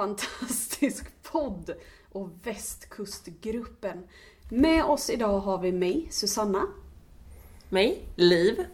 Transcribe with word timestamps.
Fantastisk 0.00 1.06
podd 1.22 1.74
och 2.12 2.30
Västkustgruppen. 2.42 4.04
Med 4.48 4.84
oss 4.84 5.10
idag 5.10 5.40
har 5.40 5.58
vi 5.58 5.72
mig, 5.72 6.08
Susanna. 6.10 6.66
Mig, 7.68 8.02
Liv. 8.16 8.64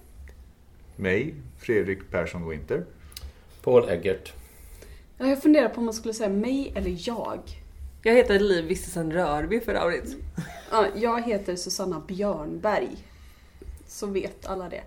Mig, 0.96 1.34
Fredrik 1.58 2.10
Persson 2.10 2.48
Winter. 2.48 2.86
Paul 3.62 3.88
Eggert. 3.88 4.32
Ja, 5.18 5.26
Jag 5.26 5.42
funderar 5.42 5.68
på 5.68 5.78
om 5.78 5.84
man 5.84 5.94
skulle 5.94 6.14
säga 6.14 6.28
mig 6.28 6.72
eller 6.74 7.08
jag. 7.08 7.40
Jag 8.02 8.14
heter 8.14 8.40
Liv 8.40 8.64
Vistesen 8.64 9.12
Rörby 9.12 9.60
för 9.60 9.74
övrigt. 9.74 10.16
Ja, 10.70 10.86
jag 10.94 11.22
heter 11.22 11.56
Susanna 11.56 12.02
Björnberg. 12.08 12.96
Så 13.86 14.06
vet 14.06 14.46
alla 14.46 14.68
det. 14.68 14.82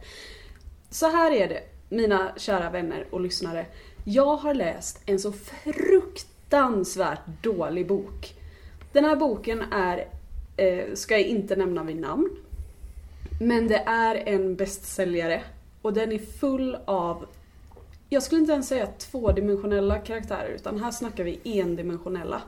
Så 0.90 1.09
här 1.09 1.31
är 1.31 1.48
det, 1.48 1.63
mina 1.90 2.34
kära 2.37 2.70
vänner 2.70 3.07
och 3.12 3.21
lyssnare. 3.21 3.65
Jag 4.12 4.36
har 4.36 4.54
läst 4.54 5.02
en 5.05 5.20
så 5.20 5.31
fruktansvärt 5.31 7.20
dålig 7.41 7.88
bok. 7.88 8.34
Den 8.91 9.05
här 9.05 9.16
boken 9.16 9.62
är, 9.71 10.07
eh, 10.57 10.93
ska 10.93 11.18
jag 11.18 11.27
inte 11.27 11.55
nämna 11.55 11.84
vid 11.84 11.99
namn, 11.99 12.29
men 13.41 13.68
det 13.68 13.84
är 13.85 14.16
en 14.16 14.55
bästsäljare 14.55 15.41
och 15.82 15.93
den 15.93 16.12
är 16.12 16.18
full 16.18 16.77
av, 16.85 17.26
jag 18.10 18.24
skulle 18.24 18.41
inte 18.41 18.54
ens 18.54 18.68
säga 18.68 18.88
tvådimensionella 18.88 19.98
karaktärer 19.98 20.49
utan 20.49 20.84
här 20.84 20.91
snackar 20.91 21.23
vi 21.23 21.40
endimensionella. 21.44 22.41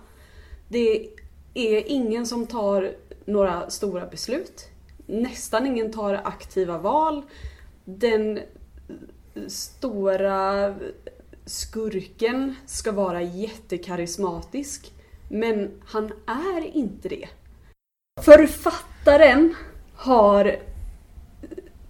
Det 0.69 1.09
är 1.53 1.83
ingen 1.87 2.25
som 2.25 2.47
tar 2.47 2.91
några 3.25 3.69
stora 3.69 4.05
beslut. 4.05 4.69
Nästan 5.05 5.67
ingen 5.67 5.91
tar 5.91 6.13
aktiva 6.23 6.77
val. 6.77 7.21
Den 7.85 8.39
stora 9.47 10.75
skurken 11.45 12.55
ska 12.65 12.91
vara 12.91 13.21
jättekarismatisk. 13.21 14.91
Men 15.29 15.81
han 15.85 16.11
är 16.27 16.75
inte 16.75 17.09
det. 17.09 17.27
Författaren 18.21 19.55
har 19.95 20.55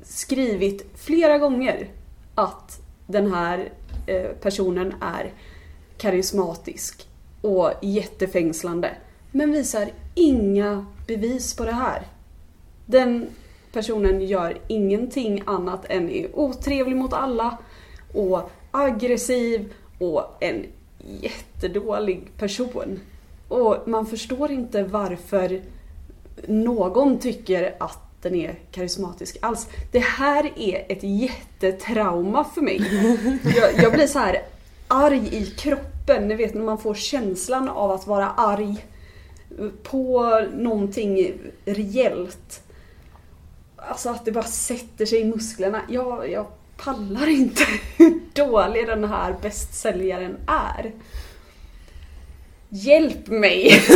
skrivit 0.01 0.85
flera 0.95 1.37
gånger 1.37 1.89
att 2.35 2.81
den 3.07 3.33
här 3.33 3.71
eh, 4.07 4.31
personen 4.31 4.93
är 5.01 5.33
karismatisk 5.97 7.07
och 7.41 7.71
jättefängslande. 7.81 8.91
Men 9.31 9.51
visar 9.51 9.89
inga 10.15 10.85
bevis 11.07 11.55
på 11.55 11.65
det 11.65 11.71
här. 11.71 12.03
Den 12.85 13.27
personen 13.73 14.21
gör 14.21 14.57
ingenting 14.67 15.43
annat 15.45 15.85
än 15.89 16.09
är 16.09 16.35
otrevlig 16.35 16.95
mot 16.95 17.13
alla 17.13 17.57
och 18.13 18.49
aggressiv 18.71 19.73
och 19.99 20.37
en 20.39 20.65
jättedålig 21.21 22.31
person. 22.37 22.99
Och 23.47 23.77
man 23.85 24.05
förstår 24.05 24.51
inte 24.51 24.83
varför 24.83 25.61
någon 26.47 27.19
tycker 27.19 27.75
att 27.79 27.99
den 28.21 28.35
är 28.35 28.55
karismatisk 28.71 29.37
alls. 29.41 29.67
Det 29.91 29.99
här 29.99 30.51
är 30.55 30.85
ett 30.89 31.03
jättetrauma 31.03 32.43
för 32.43 32.61
mig. 32.61 32.81
Jag, 33.55 33.83
jag 33.83 33.93
blir 33.93 34.07
så 34.07 34.19
här 34.19 34.41
arg 34.87 35.35
i 35.35 35.45
kroppen. 35.45 36.27
Ni 36.27 36.35
vet 36.35 36.53
när 36.53 36.61
man 36.61 36.77
får 36.77 36.93
känslan 36.93 37.69
av 37.69 37.91
att 37.91 38.07
vara 38.07 38.29
arg 38.29 38.85
på 39.83 40.39
någonting 40.53 41.33
rejält. 41.65 42.61
Alltså 43.75 44.09
att 44.09 44.25
det 44.25 44.31
bara 44.31 44.43
sätter 44.43 45.05
sig 45.05 45.19
i 45.19 45.25
musklerna. 45.25 45.81
Jag, 45.89 46.31
jag 46.31 46.45
pallar 46.83 47.27
inte 47.29 47.63
hur 47.97 48.19
dålig 48.33 48.87
den 48.87 49.03
här 49.03 49.35
bästsäljaren 49.41 50.37
är. 50.47 50.91
Hjälp 52.69 53.27
mig! 53.27 53.81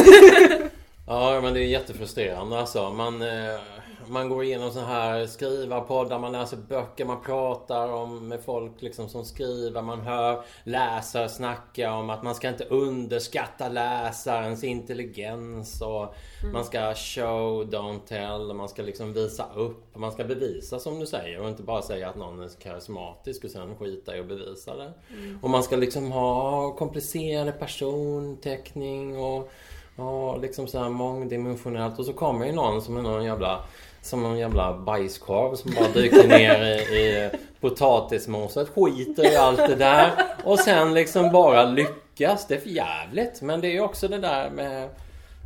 Ja, 1.08 1.42
men 1.42 1.54
det 1.54 1.60
är 1.60 1.66
jättefrustrerande 1.66 2.60
alltså. 2.60 2.94
Man, 2.94 3.22
eh, 3.22 3.60
man 4.08 4.30
går 4.30 4.44
igenom 4.44 4.72
så 4.72 4.80
här 4.80 5.26
skrivarpoddar, 5.26 6.20
man 6.20 6.32
läser 6.32 6.58
böcker, 6.58 7.06
man 7.06 7.22
pratar 7.22 7.88
om, 7.94 8.28
med 8.28 8.44
folk 8.44 8.82
liksom 8.82 9.10
som 9.10 9.26
skriver. 9.26 9.82
Man 9.82 10.02
hör 10.02 10.44
läsare 10.64 11.30
snacka 11.30 11.94
om 11.94 12.10
att 12.10 12.24
man 12.24 12.36
ska 12.36 12.50
inte 12.50 12.66
underskatta 12.66 13.70
läsarens 13.70 14.64
intelligens. 14.64 15.82
Och 15.82 16.16
Man 16.54 16.66
ska 16.66 16.94
show, 16.96 17.64
don't 17.66 18.00
tell. 18.08 18.50
och 18.50 18.56
Man 18.56 18.70
ska 18.70 18.82
liksom 18.82 19.14
visa 19.14 19.46
upp. 19.56 19.96
Man 19.96 20.12
ska 20.12 20.24
bevisa 20.24 20.80
som 20.80 21.00
du 21.00 21.06
säger 21.06 21.42
och 21.42 21.50
inte 21.50 21.64
bara 21.64 21.82
säga 21.82 22.10
att 22.10 22.16
någon 22.16 22.40
är 22.40 22.50
karismatisk 22.62 23.44
och 23.44 23.50
sen 23.50 23.76
skita 23.76 24.18
i 24.18 24.20
att 24.20 24.28
bevisa 24.28 24.76
det. 24.76 24.94
Och 25.42 25.50
man 25.50 25.64
ska 25.64 25.76
liksom 25.76 26.12
ha 26.12 26.72
komplicerade 26.76 27.52
personteckning 27.52 29.18
och 29.18 29.52
Ja, 29.98 30.38
liksom 30.38 30.68
så 30.68 30.80
här 30.80 30.90
mångdimensionellt. 30.90 32.00
Och 32.00 32.06
så 32.06 32.14
kommer 32.14 32.46
ju 32.46 32.52
någon 32.52 32.82
som 32.82 32.98
är 32.98 33.02
någon 33.02 33.24
jävla 33.24 33.64
som 34.06 34.24
någon 34.24 34.38
jävla 34.38 34.78
bajskorv 34.78 35.56
som 35.56 35.72
bara 35.72 35.88
dyker 35.88 36.28
ner 36.28 36.64
i, 36.64 36.96
i 36.96 37.30
potatismoset. 37.60 38.70
Skiter 38.70 39.34
i 39.34 39.36
allt 39.36 39.58
det 39.58 39.76
där. 39.76 40.12
Och 40.44 40.60
sen 40.60 40.94
liksom 40.94 41.32
bara 41.32 41.66
lyckas. 41.66 42.48
Det 42.48 42.56
är 42.56 42.60
för 42.60 42.70
jävligt. 42.70 43.42
Men 43.42 43.62
det 43.62 43.68
är 43.68 43.72
ju 43.72 43.82
också 43.82 44.08
det 44.08 44.18
där 44.18 44.50
med, 44.50 44.90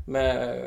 med 0.08 0.59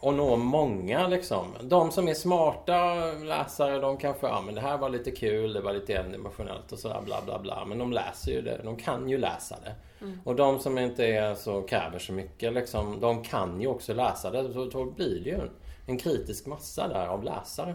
att 0.00 0.14
nå 0.14 0.36
många 0.36 1.08
liksom. 1.08 1.46
De 1.60 1.90
som 1.90 2.08
är 2.08 2.14
smarta 2.14 2.94
läsare 3.12 3.78
de 3.78 3.96
kanske, 3.96 4.26
ja 4.26 4.42
men 4.46 4.54
det 4.54 4.60
här 4.60 4.78
var 4.78 4.88
lite 4.88 5.10
kul, 5.10 5.52
det 5.52 5.60
var 5.60 5.72
lite 5.72 5.94
endimensionellt 5.94 6.72
och 6.72 6.78
sådär 6.78 7.00
bla 7.04 7.16
bla 7.24 7.38
bla. 7.38 7.64
Men 7.64 7.78
de 7.78 7.92
läser 7.92 8.32
ju 8.32 8.40
det, 8.40 8.60
de 8.64 8.76
kan 8.76 9.08
ju 9.08 9.18
läsa 9.18 9.56
det. 9.64 9.74
Och 10.24 10.36
de 10.36 10.58
som 10.58 10.78
inte 10.78 11.06
är 11.06 11.34
så 11.34 11.62
kräver 11.62 11.98
så 11.98 12.12
mycket 12.12 12.52
liksom, 12.52 13.00
de 13.00 13.24
kan 13.24 13.60
ju 13.60 13.66
också 13.66 13.94
läsa 13.94 14.30
det. 14.30 14.52
Så 14.52 14.64
då 14.64 14.84
blir 14.84 15.20
det 15.24 15.30
ju 15.30 15.34
en, 15.34 15.50
en 15.86 15.98
kritisk 15.98 16.46
massa 16.46 16.88
där 16.88 17.06
av 17.06 17.24
läsare. 17.24 17.74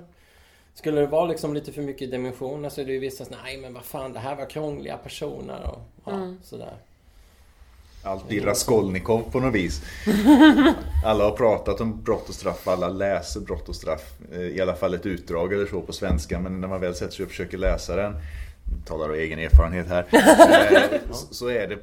Skulle 0.73 1.01
det 1.01 1.07
vara 1.07 1.25
liksom 1.25 1.53
lite 1.53 1.71
för 1.71 1.81
mycket 1.81 2.11
dimensioner 2.11 2.69
så 2.69 2.81
är 2.81 2.85
det 2.85 2.91
ju 2.91 2.99
vissa 2.99 3.25
som 3.25 3.35
nej 3.43 3.57
men 3.57 3.73
vad 3.73 3.83
fan 3.83 4.13
det 4.13 4.19
här 4.19 4.35
var 4.35 4.49
krångliga 4.49 4.97
personer 4.97 5.69
och 5.71 6.11
ja, 6.11 6.33
sådär. 6.43 6.73
Allt 8.03 8.31
i 8.31 8.39
Raskolnikov 8.39 9.31
på 9.31 9.39
något 9.39 9.55
vis. 9.55 9.81
Alla 11.05 11.23
har 11.23 11.31
pratat 11.31 11.81
om 11.81 12.03
brott 12.03 12.29
och 12.29 12.35
straff, 12.35 12.67
alla 12.67 12.89
läser 12.89 13.39
brott 13.39 13.69
och 13.69 13.75
straff. 13.75 14.13
eh, 14.31 14.41
I 14.41 14.61
alla 14.61 14.75
fall 14.75 14.93
ett 14.93 15.05
utdrag 15.05 15.53
eller 15.53 15.65
så 15.65 15.81
på 15.81 15.93
svenska. 15.93 16.39
Men 16.39 16.61
när 16.61 16.67
man 16.67 16.81
väl 16.81 16.95
sätter 16.95 17.13
sig 17.13 17.23
och 17.23 17.29
försöker 17.29 17.57
läsa 17.57 17.95
den, 17.95 18.13
talar 18.85 19.09
av 19.09 19.15
egen 19.15 19.39
erfarenhet 19.39 19.87
här. 19.87 20.05
eh, 20.93 20.99
så- 21.11 21.49
är 21.49 21.67
det, 21.67 21.77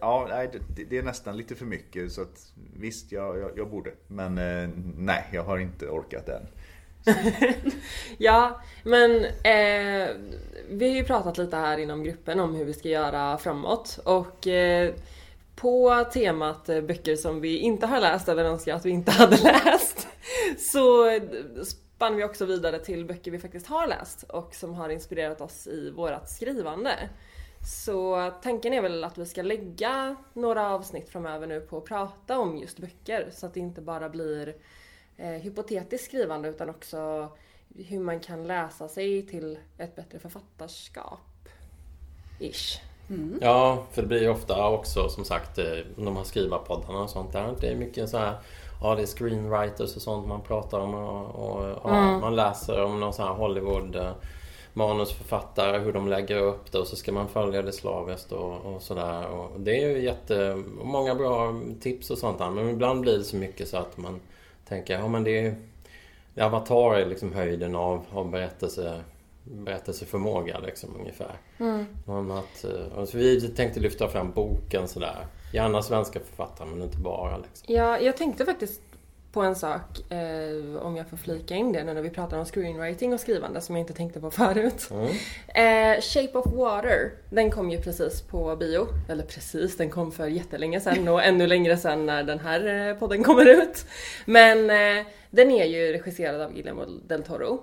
ja, 0.00 0.26
nej, 0.30 0.50
det, 0.88 0.98
är 0.98 1.02
nästan 1.02 1.36
lite 1.36 1.54
för 1.54 1.64
mycket. 1.64 2.12
Så 2.12 2.22
att, 2.22 2.52
visst, 2.76 3.12
jag, 3.12 3.38
jag, 3.38 3.50
jag 3.56 3.70
borde. 3.70 3.90
Men 4.08 4.38
eh, 4.38 4.68
nej, 4.96 5.24
jag 5.32 5.42
har 5.42 5.58
inte 5.58 5.88
orkat 5.88 6.28
än. 6.28 6.46
Ja, 8.18 8.60
men 8.82 9.24
eh, 9.24 10.08
vi 10.68 10.88
har 10.88 10.96
ju 10.96 11.04
pratat 11.04 11.38
lite 11.38 11.56
här 11.56 11.78
inom 11.78 12.04
gruppen 12.04 12.40
om 12.40 12.54
hur 12.54 12.64
vi 12.64 12.74
ska 12.74 12.88
göra 12.88 13.38
framåt 13.38 13.98
och 14.04 14.46
eh, 14.46 14.94
på 15.56 16.04
temat 16.12 16.68
eh, 16.68 16.80
böcker 16.80 17.16
som 17.16 17.40
vi 17.40 17.58
inte 17.58 17.86
har 17.86 18.00
läst 18.00 18.28
eller 18.28 18.44
önskar 18.44 18.74
att 18.74 18.86
vi 18.86 18.90
inte 18.90 19.10
hade 19.12 19.36
läst 19.36 20.06
så 20.58 21.20
spann 21.96 22.16
vi 22.16 22.24
också 22.24 22.46
vidare 22.46 22.78
till 22.78 23.04
böcker 23.04 23.30
vi 23.30 23.38
faktiskt 23.38 23.66
har 23.66 23.86
läst 23.86 24.22
och 24.22 24.54
som 24.54 24.74
har 24.74 24.88
inspirerat 24.88 25.40
oss 25.40 25.66
i 25.66 25.90
vårat 25.90 26.30
skrivande. 26.30 27.08
Så 27.66 28.30
tanken 28.42 28.72
är 28.72 28.82
väl 28.82 29.04
att 29.04 29.18
vi 29.18 29.26
ska 29.26 29.42
lägga 29.42 30.16
några 30.32 30.70
avsnitt 30.70 31.08
framöver 31.08 31.46
nu 31.46 31.60
på 31.60 31.78
att 31.78 31.84
prata 31.84 32.38
om 32.38 32.58
just 32.58 32.78
böcker 32.78 33.28
så 33.32 33.46
att 33.46 33.54
det 33.54 33.60
inte 33.60 33.80
bara 33.80 34.08
blir 34.08 34.56
eh, 35.16 35.28
hypotetiskt 35.28 36.06
skrivande 36.06 36.48
utan 36.48 36.70
också 36.70 37.28
hur 37.76 38.00
man 38.00 38.20
kan 38.20 38.46
läsa 38.46 38.88
sig 38.88 39.26
till 39.26 39.58
ett 39.78 39.96
bättre 39.96 40.18
författarskap. 40.18 41.48
Ish. 42.40 42.80
Ja, 43.40 43.86
för 43.92 44.02
det 44.02 44.08
blir 44.08 44.22
ju 44.22 44.28
ofta 44.28 44.68
också 44.68 45.08
som 45.08 45.24
sagt 45.24 45.58
eh, 45.58 45.64
de 45.96 46.16
här 46.16 46.24
skrivarpoddarna 46.24 46.98
och 46.98 47.10
sånt 47.10 47.32
där. 47.32 47.54
Det 47.60 47.68
är 47.68 47.76
mycket 47.76 48.08
så 48.08 48.18
här 48.18 48.38
Ja, 48.84 48.94
det 48.94 49.02
är 49.02 49.06
screenwriters 49.06 49.96
och 49.96 50.02
sånt 50.02 50.28
man 50.28 50.42
pratar 50.42 50.80
om 50.80 50.94
och, 50.94 51.34
och 51.34 51.66
ja, 51.84 52.18
man 52.18 52.36
läser 52.36 52.84
om 52.84 53.00
någon 53.00 53.12
sån 53.12 53.26
här 53.26 53.34
Hollywood 53.34 53.96
eh, 53.96 54.10
manusförfattare, 54.72 55.78
hur 55.78 55.92
de 55.92 56.08
lägger 56.08 56.36
upp 56.36 56.72
det 56.72 56.78
och 56.78 56.86
så 56.86 56.96
ska 56.96 57.12
man 57.12 57.28
följa 57.28 57.62
det 57.62 57.72
slaviskt 57.72 58.32
och, 58.32 58.66
och 58.66 58.82
sådär. 58.82 59.26
Och 59.26 59.60
det 59.60 59.82
är 59.82 59.88
ju 59.88 60.04
jätte... 60.04 60.62
Många 60.82 61.14
bra 61.14 61.60
tips 61.80 62.10
och 62.10 62.18
sånt 62.18 62.38
där. 62.38 62.50
Men 62.50 62.68
ibland 62.68 63.00
blir 63.00 63.18
det 63.18 63.24
så 63.24 63.36
mycket 63.36 63.68
så 63.68 63.76
att 63.76 63.96
man 63.96 64.20
tänker, 64.68 64.98
ja 64.98 65.08
men 65.08 65.24
det 65.24 65.46
är... 65.46 65.56
Avatar 66.44 66.94
är 66.94 67.06
liksom 67.06 67.32
höjden 67.32 67.76
av, 67.76 68.04
av 68.12 68.30
berättelse, 68.30 69.00
berättelseförmåga 69.44 70.58
liksom 70.58 70.90
ungefär. 71.00 71.32
Mm. 71.58 72.30
Att, 72.30 72.64
så 73.08 73.18
vi 73.18 73.40
tänkte 73.40 73.80
lyfta 73.80 74.08
fram 74.08 74.30
boken 74.30 74.88
sådär. 74.88 75.26
Gärna 75.54 75.82
svenska 75.82 76.20
författare 76.20 76.68
men 76.68 76.82
inte 76.82 76.98
bara. 76.98 77.36
Liksom. 77.36 77.74
Ja, 77.74 77.98
jag 77.98 78.16
tänkte 78.16 78.44
faktiskt 78.44 78.80
på 79.32 79.42
en 79.42 79.56
sak, 79.56 80.12
eh, 80.12 80.76
om 80.82 80.96
jag 80.96 81.08
får 81.08 81.16
flika 81.16 81.54
in 81.54 81.72
det 81.72 81.84
nu 81.84 81.94
när 81.94 82.02
vi 82.02 82.10
pratar 82.10 82.38
om 82.38 82.44
screenwriting 82.44 83.12
och 83.12 83.20
skrivande 83.20 83.60
som 83.60 83.76
jag 83.76 83.82
inte 83.82 83.92
tänkte 83.92 84.20
på 84.20 84.30
förut. 84.30 84.90
Mm. 84.90 85.06
Eh, 85.48 86.00
Shape 86.00 86.38
of 86.38 86.46
Water, 86.46 87.12
den 87.30 87.50
kom 87.50 87.70
ju 87.70 87.82
precis 87.82 88.22
på 88.22 88.56
bio. 88.56 88.86
Eller 89.08 89.22
precis, 89.22 89.76
den 89.76 89.90
kom 89.90 90.12
för 90.12 90.26
jättelänge 90.26 90.80
sedan 90.80 91.08
och 91.08 91.22
ännu 91.22 91.46
längre 91.46 91.76
sedan 91.76 92.06
när 92.06 92.22
den 92.22 92.38
här 92.38 92.88
eh, 92.88 92.96
podden 92.96 93.22
kommer 93.24 93.46
ut. 93.46 93.86
Men 94.26 94.70
eh, 94.70 95.06
den 95.30 95.50
är 95.50 95.64
ju 95.64 95.92
regisserad 95.92 96.40
av 96.40 96.52
Guillermo 96.52 96.84
del 96.84 97.22
Toro. 97.22 97.60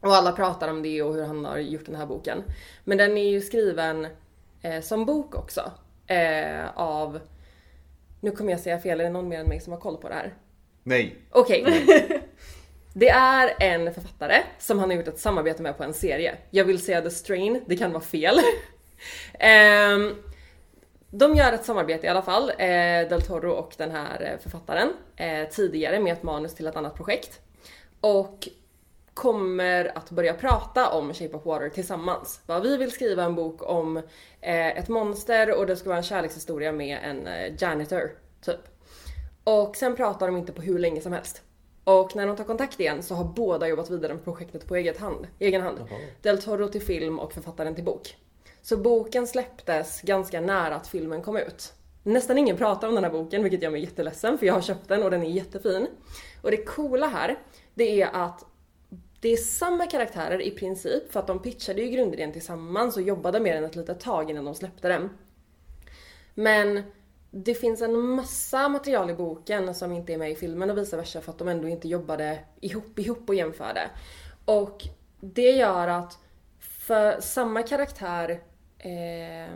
Och 0.00 0.14
alla 0.14 0.32
pratar 0.32 0.68
om 0.68 0.82
det 0.82 1.02
och 1.02 1.14
hur 1.14 1.24
han 1.24 1.44
har 1.44 1.58
gjort 1.58 1.86
den 1.86 1.94
här 1.94 2.06
boken. 2.06 2.42
Men 2.84 2.98
den 2.98 3.18
är 3.18 3.30
ju 3.30 3.40
skriven 3.40 4.06
eh, 4.62 4.80
som 4.80 5.04
bok 5.04 5.34
också. 5.34 5.72
Eh, 6.06 6.78
av, 6.78 7.20
nu 8.20 8.30
kommer 8.30 8.50
jag 8.50 8.60
säga 8.60 8.78
fel, 8.78 9.00
är 9.00 9.04
det 9.04 9.10
någon 9.10 9.28
mer 9.28 9.40
än 9.40 9.48
mig 9.48 9.60
som 9.60 9.72
har 9.72 9.80
koll 9.80 9.96
på 9.96 10.08
det 10.08 10.14
här? 10.14 10.34
Nej. 10.82 11.16
Okej. 11.30 11.86
Det 12.94 13.08
är 13.08 13.54
en 13.60 13.94
författare 13.94 14.42
som 14.58 14.78
han 14.78 14.90
har 14.90 14.96
gjort 14.96 15.08
ett 15.08 15.18
samarbete 15.18 15.62
med 15.62 15.76
på 15.76 15.84
en 15.84 15.94
serie. 15.94 16.34
Jag 16.50 16.64
vill 16.64 16.82
säga 16.82 17.02
The 17.02 17.10
Strain, 17.10 17.62
det 17.66 17.76
kan 17.76 17.92
vara 17.92 18.02
fel. 18.02 18.40
Ehm, 19.38 20.14
de 21.10 21.34
gör 21.34 21.52
ett 21.52 21.64
samarbete 21.64 22.06
i 22.06 22.10
alla 22.10 22.22
fall, 22.22 22.50
eh, 22.50 23.08
Del 23.08 23.22
Toro 23.22 23.50
och 23.50 23.74
den 23.76 23.90
här 23.90 24.22
eh, 24.32 24.42
författaren, 24.42 24.92
eh, 25.16 25.48
tidigare 25.48 26.00
med 26.00 26.12
ett 26.12 26.22
manus 26.22 26.54
till 26.54 26.66
ett 26.66 26.76
annat 26.76 26.96
projekt. 26.96 27.40
Och 28.00 28.48
kommer 29.14 29.98
att 29.98 30.10
börja 30.10 30.34
prata 30.34 30.90
om 30.90 31.14
Shape 31.14 31.36
of 31.36 31.46
Water 31.46 31.68
tillsammans. 31.68 32.40
Va, 32.46 32.60
Vi 32.60 32.76
vill 32.76 32.92
skriva 32.92 33.24
en 33.24 33.34
bok 33.34 33.70
om 33.70 33.96
eh, 34.40 34.78
ett 34.78 34.88
monster 34.88 35.58
och 35.58 35.66
det 35.66 35.76
ska 35.76 35.88
vara 35.88 35.98
en 35.98 36.04
kärlekshistoria 36.04 36.72
med 36.72 36.98
en 37.02 37.26
eh, 37.26 37.54
janitor, 37.58 38.10
typ. 38.44 38.60
Och 39.44 39.76
sen 39.76 39.96
pratar 39.96 40.26
de 40.26 40.36
inte 40.36 40.52
på 40.52 40.62
hur 40.62 40.78
länge 40.78 41.00
som 41.00 41.12
helst. 41.12 41.42
Och 41.84 42.16
när 42.16 42.26
de 42.26 42.36
tar 42.36 42.44
kontakt 42.44 42.80
igen 42.80 43.02
så 43.02 43.14
har 43.14 43.24
båda 43.24 43.68
jobbat 43.68 43.90
vidare 43.90 44.14
med 44.14 44.24
projektet 44.24 44.66
på 44.68 44.76
eget 44.76 44.98
hand, 44.98 45.26
egen 45.38 45.62
hand. 45.62 45.78
Del 46.22 46.42
Toro 46.42 46.68
till 46.68 46.82
film 46.82 47.18
och 47.18 47.32
författaren 47.32 47.74
till 47.74 47.84
bok. 47.84 48.16
Så 48.62 48.76
boken 48.76 49.26
släpptes 49.26 50.00
ganska 50.02 50.40
nära 50.40 50.74
att 50.74 50.86
filmen 50.86 51.22
kom 51.22 51.36
ut. 51.36 51.72
Nästan 52.02 52.38
ingen 52.38 52.56
pratar 52.56 52.88
om 52.88 52.94
den 52.94 53.04
här 53.04 53.10
boken 53.10 53.42
vilket 53.42 53.62
gör 53.62 53.70
mig 53.70 53.80
jätteledsen 53.80 54.38
för 54.38 54.46
jag 54.46 54.54
har 54.54 54.60
köpt 54.60 54.88
den 54.88 55.02
och 55.02 55.10
den 55.10 55.22
är 55.22 55.30
jättefin. 55.30 55.86
Och 56.42 56.50
det 56.50 56.56
coola 56.56 57.06
här, 57.06 57.38
det 57.74 58.02
är 58.02 58.10
att 58.12 58.44
det 59.22 59.28
är 59.28 59.36
samma 59.36 59.86
karaktärer 59.86 60.42
i 60.42 60.50
princip 60.50 61.12
för 61.12 61.20
att 61.20 61.26
de 61.26 61.38
pitchade 61.38 61.82
ju 61.82 61.88
grundidén 61.88 62.32
tillsammans 62.32 62.96
och 62.96 63.02
jobbade 63.02 63.40
med 63.40 63.56
den 63.56 63.64
ett 63.64 63.76
litet 63.76 64.00
tag 64.00 64.30
innan 64.30 64.44
de 64.44 64.54
släppte 64.54 64.88
den. 64.88 65.10
Men 66.34 66.82
det 67.30 67.54
finns 67.54 67.82
en 67.82 68.00
massa 68.00 68.68
material 68.68 69.10
i 69.10 69.14
boken 69.14 69.74
som 69.74 69.92
inte 69.92 70.12
är 70.12 70.18
med 70.18 70.30
i 70.30 70.34
filmen 70.34 70.70
och 70.70 70.78
vice 70.78 70.96
versa 70.96 71.20
för 71.20 71.32
att 71.32 71.38
de 71.38 71.48
ändå 71.48 71.68
inte 71.68 71.88
jobbade 71.88 72.38
ihop, 72.60 72.98
ihop 72.98 73.28
och 73.28 73.34
jämförde. 73.34 73.90
Och 74.44 74.82
det 75.20 75.50
gör 75.50 75.88
att 75.88 76.18
för 76.60 77.20
samma 77.20 77.62
karaktär 77.62 78.42
eh, 78.78 79.54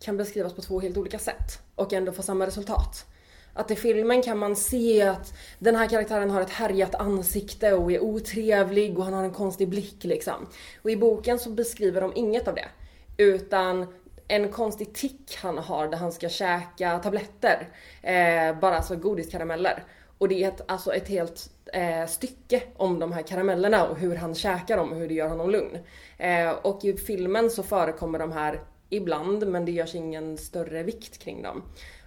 kan 0.00 0.16
beskrivas 0.16 0.54
på 0.54 0.62
två 0.62 0.80
helt 0.80 0.96
olika 0.96 1.18
sätt 1.18 1.62
och 1.74 1.92
ändå 1.92 2.12
få 2.12 2.22
samma 2.22 2.46
resultat. 2.46 3.06
Att 3.56 3.70
i 3.70 3.76
filmen 3.76 4.22
kan 4.22 4.38
man 4.38 4.56
se 4.56 5.02
att 5.02 5.32
den 5.58 5.76
här 5.76 5.88
karaktären 5.88 6.30
har 6.30 6.40
ett 6.40 6.50
härjat 6.50 6.94
ansikte 6.94 7.72
och 7.72 7.92
är 7.92 8.00
otrevlig 8.00 8.98
och 8.98 9.04
han 9.04 9.14
har 9.14 9.24
en 9.24 9.30
konstig 9.30 9.68
blick 9.68 10.04
liksom. 10.04 10.46
Och 10.82 10.90
i 10.90 10.96
boken 10.96 11.38
så 11.38 11.50
beskriver 11.50 12.00
de 12.00 12.12
inget 12.14 12.48
av 12.48 12.54
det. 12.54 12.68
Utan 13.16 13.86
en 14.28 14.48
konstig 14.48 14.94
tick 14.94 15.38
han 15.42 15.58
har 15.58 15.88
där 15.88 15.98
han 15.98 16.12
ska 16.12 16.28
käka 16.28 16.98
tabletter. 16.98 17.68
Eh, 18.02 18.60
bara 18.60 18.76
alltså 18.76 18.96
godiskarameller. 18.96 19.84
Och 20.18 20.28
det 20.28 20.44
är 20.44 20.48
ett, 20.48 20.60
alltså 20.68 20.94
ett 20.94 21.08
helt 21.08 21.50
eh, 21.72 22.06
stycke 22.06 22.62
om 22.76 22.98
de 22.98 23.12
här 23.12 23.22
karamellerna 23.22 23.88
och 23.88 23.98
hur 23.98 24.16
han 24.16 24.34
käkar 24.34 24.76
dem 24.76 24.92
och 24.92 24.98
hur 24.98 25.08
det 25.08 25.14
gör 25.14 25.28
honom 25.28 25.50
lugn. 25.50 25.78
Eh, 26.18 26.50
och 26.50 26.84
i 26.84 26.96
filmen 26.96 27.50
så 27.50 27.62
förekommer 27.62 28.18
de 28.18 28.32
här 28.32 28.60
ibland 28.90 29.48
men 29.48 29.64
det 29.64 29.72
görs 29.72 29.94
ingen 29.94 30.38
större 30.38 30.82
vikt 30.82 31.18
kring 31.18 31.42
dem. 31.42 31.62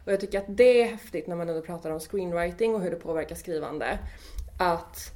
Och 0.10 0.14
jag 0.14 0.20
tycker 0.20 0.40
att 0.40 0.58
det 0.58 0.82
är 0.82 0.86
häftigt 0.86 1.28
när 1.28 1.36
man 1.36 1.50
ändå 1.50 1.62
pratar 1.62 1.92
om 1.92 2.00
screenwriting 2.00 2.76
och 2.76 2.82
hur 2.82 2.92
det 2.92 2.96
påverkar 2.96 3.36
skrivande. 3.36 4.00
Att 4.60 5.12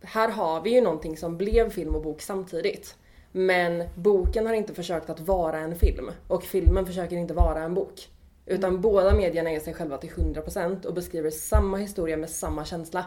här 0.00 0.28
har 0.28 0.60
vi 0.62 0.70
ju 0.70 0.80
någonting 0.80 1.16
som 1.16 1.36
blev 1.36 1.70
film 1.70 1.94
och 1.94 2.02
bok 2.02 2.20
samtidigt. 2.22 2.96
Men 3.32 3.84
boken 3.94 4.46
har 4.46 4.54
inte 4.54 4.74
försökt 4.74 5.10
att 5.10 5.20
vara 5.20 5.58
en 5.58 5.76
film 5.76 6.10
och 6.28 6.42
filmen 6.42 6.86
försöker 6.86 7.16
inte 7.16 7.34
vara 7.34 7.62
en 7.62 7.74
bok. 7.74 8.08
Utan 8.46 8.80
båda 8.80 9.14
medierna 9.14 9.50
är 9.50 9.60
sig 9.60 9.74
själva 9.74 9.98
till 9.98 10.10
100% 10.10 10.86
och 10.86 10.94
beskriver 10.94 11.30
samma 11.30 11.76
historia 11.76 12.16
med 12.16 12.30
samma 12.30 12.64
känsla. 12.64 13.04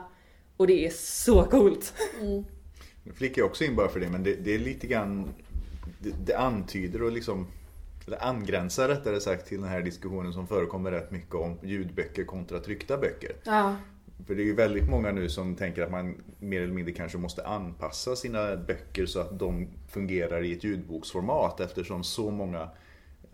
Och 0.57 0.67
det 0.67 0.85
är 0.85 0.91
så 0.91 1.43
coolt! 1.43 1.93
Nu 3.03 3.13
flickar 3.13 3.41
jag 3.41 3.49
också 3.49 3.63
in 3.63 3.75
bara 3.75 3.87
för 3.87 3.99
det, 3.99 4.09
men 4.09 4.23
det, 4.23 4.35
det 4.35 4.55
är 4.55 4.59
lite 4.59 4.87
grann... 4.87 5.33
Det, 5.99 6.13
det 6.25 6.37
antyder 6.37 7.01
och 7.01 7.11
liksom... 7.11 7.47
Eller 8.07 8.23
angränsar 8.23 8.87
rättare 8.87 9.19
sagt 9.19 9.47
till 9.47 9.61
den 9.61 9.69
här 9.69 9.81
diskussionen 9.81 10.33
som 10.33 10.47
förekommer 10.47 10.91
rätt 10.91 11.11
mycket 11.11 11.35
om 11.35 11.57
ljudböcker 11.63 12.23
kontra 12.23 12.59
tryckta 12.59 12.97
böcker. 12.97 13.31
Ja. 13.43 13.75
För 14.27 14.35
det 14.35 14.41
är 14.41 14.45
ju 14.45 14.55
väldigt 14.55 14.89
många 14.89 15.11
nu 15.11 15.29
som 15.29 15.55
tänker 15.55 15.81
att 15.81 15.91
man 15.91 16.15
mer 16.39 16.61
eller 16.61 16.73
mindre 16.73 16.93
kanske 16.93 17.17
måste 17.17 17.47
anpassa 17.47 18.15
sina 18.15 18.55
böcker 18.55 19.05
så 19.05 19.19
att 19.19 19.39
de 19.39 19.67
fungerar 19.89 20.43
i 20.43 20.53
ett 20.53 20.63
ljudboksformat 20.63 21.59
eftersom 21.59 22.03
så 22.03 22.31
många 22.31 22.69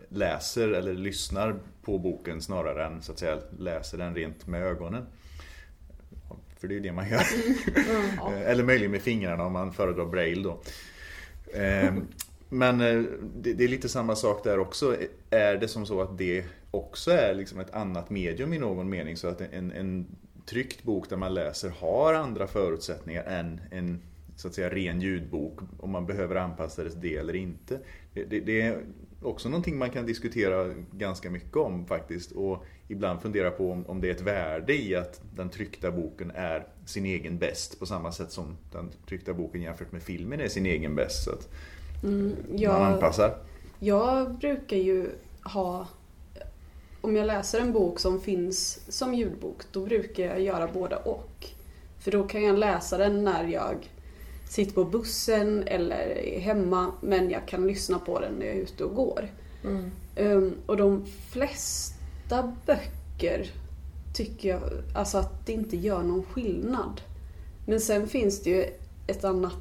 läser 0.10 0.70
eller 0.70 0.94
lyssnar 0.94 1.56
på 1.82 1.98
boken 1.98 2.42
snarare 2.42 2.86
än 2.86 3.02
så 3.02 3.12
att 3.12 3.20
säga 3.20 3.38
läser 3.60 3.98
den 3.98 4.16
rent 4.16 4.48
med 4.48 4.64
ögonen. 4.64 5.06
För 6.58 6.68
det 6.68 6.74
är 6.74 6.76
ju 6.76 6.82
det 6.82 6.92
man 6.92 7.10
gör. 7.10 7.24
eller 8.46 8.64
möjligen 8.64 8.92
med 8.92 9.02
fingrarna 9.02 9.44
om 9.44 9.54
man 9.54 9.74
föredrar 9.74 10.06
braille 10.06 10.44
då. 10.44 10.62
Men 12.54 12.82
eh, 12.82 13.04
det, 13.36 13.54
det 13.54 13.64
är 13.64 13.68
lite 13.68 13.90
samma 13.90 14.16
sak 14.16 14.44
där 14.44 14.60
också. 14.60 14.98
Är 15.30 15.58
det 15.58 15.68
som 15.68 15.86
så 15.86 16.02
att 16.02 16.18
det 16.18 16.46
också 16.72 17.12
är 17.12 17.34
liksom 17.34 17.60
ett 17.60 17.74
annat 17.74 18.10
medium 18.10 18.54
i 18.54 18.60
någon 18.60 18.90
mening? 18.90 19.18
Så 19.18 19.28
att 19.28 19.42
en, 19.42 19.72
en 19.72 20.06
tryckt 20.46 20.84
bok 20.84 21.10
där 21.10 21.18
man 21.18 21.34
läser 21.34 21.70
har 21.70 22.14
andra 22.14 22.48
förutsättningar 22.48 23.24
än 23.24 23.62
en 23.72 24.02
så 24.36 24.48
att 24.48 24.54
säga 24.54 24.70
ren 24.70 25.02
ljudbok. 25.02 25.60
Om 25.80 25.92
man 25.92 26.06
behöver 26.06 26.36
anpassa 26.36 26.84
det 26.84 26.90
till 26.90 27.02
det 27.02 27.16
eller 27.16 27.36
inte. 27.36 27.80
Det, 28.14 28.24
det, 28.24 28.40
det 28.40 28.62
är 28.62 28.84
också 29.22 29.50
någonting 29.50 29.78
man 29.78 29.90
kan 29.90 30.06
diskutera 30.06 30.74
ganska 30.92 31.30
mycket 31.30 31.58
om 31.58 31.86
faktiskt. 31.86 32.32
Och 32.32 32.66
ibland 32.88 33.22
fundera 33.22 33.52
på 33.52 33.72
om, 33.72 33.86
om 33.86 34.02
det 34.02 34.08
är 34.08 34.12
ett 34.12 34.22
värde 34.22 34.82
i 34.82 34.96
att 34.96 35.22
den 35.36 35.50
tryckta 35.50 35.92
boken 35.92 36.32
är 36.36 36.68
sin 36.86 37.06
egen 37.06 37.38
bäst. 37.38 37.80
På 37.80 37.86
samma 37.86 38.12
sätt 38.12 38.32
som 38.32 38.58
den 38.72 38.92
tryckta 39.08 39.34
boken 39.34 39.62
jämfört 39.62 39.92
med 39.92 40.04
filmen 40.04 40.40
är 40.40 40.48
sin 40.48 40.66
egen 40.66 40.96
bäst. 40.96 41.24
Så 41.24 41.32
att 41.32 41.50
man 42.02 42.38
Jag, 42.56 42.82
anpassar. 42.82 43.38
jag 43.80 44.32
brukar 44.34 44.78
ju 44.78 45.10
ha... 45.44 45.88
Om 47.02 47.16
jag 47.16 47.28
läser 47.28 47.60
en 47.62 47.74
bok 47.74 48.00
som 48.00 48.22
finns 48.22 48.80
som 48.90 49.14
ljudbok, 49.14 49.62
då 49.72 49.86
brukar 49.86 50.24
jag 50.24 50.42
göra 50.42 50.70
båda 50.74 50.98
och. 50.98 51.48
För 52.00 52.12
då 52.12 52.24
kan 52.24 52.44
jag 52.44 52.58
läsa 52.58 52.98
den 52.98 53.24
när 53.24 53.44
jag 53.44 53.90
sitter 54.50 54.74
på 54.74 54.86
bussen 54.86 55.64
eller 55.68 56.18
är 56.18 56.40
hemma, 56.40 56.92
men 57.02 57.30
jag 57.30 57.48
kan 57.48 57.68
lyssna 57.68 58.00
på 58.00 58.20
den 58.20 58.34
när 58.34 58.46
jag 58.46 58.56
är 58.56 58.60
ute 58.60 58.84
och 58.84 58.96
går. 58.96 59.30
Um, 60.18 60.54
och 60.66 60.78
de 60.78 61.06
flesta 61.32 62.54
böcker 62.66 63.52
tycker 64.14 64.50
jag 64.50 64.62
alltså 64.96 65.18
att 65.18 65.46
det 65.46 65.54
inte 65.54 65.78
gör 65.78 66.04
någon 66.04 66.24
skillnad. 66.24 67.02
Men 67.66 67.80
sen 67.80 68.08
finns 68.08 68.44
det 68.44 68.50
ju 68.50 68.66
ett 69.08 69.24
annat, 69.24 69.54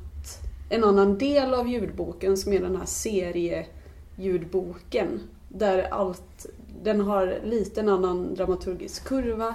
en 0.72 0.84
annan 0.84 1.18
del 1.18 1.54
av 1.54 1.68
ljudboken 1.68 2.36
som 2.36 2.52
är 2.52 2.60
den 2.60 2.76
här 2.76 2.86
serieljudboken. 2.86 5.20
Där 5.48 5.82
allt, 5.82 6.46
den 6.82 7.00
har 7.00 7.40
lite 7.44 7.80
en 7.80 7.88
annan 7.88 8.34
dramaturgisk 8.34 9.04
kurva. 9.04 9.54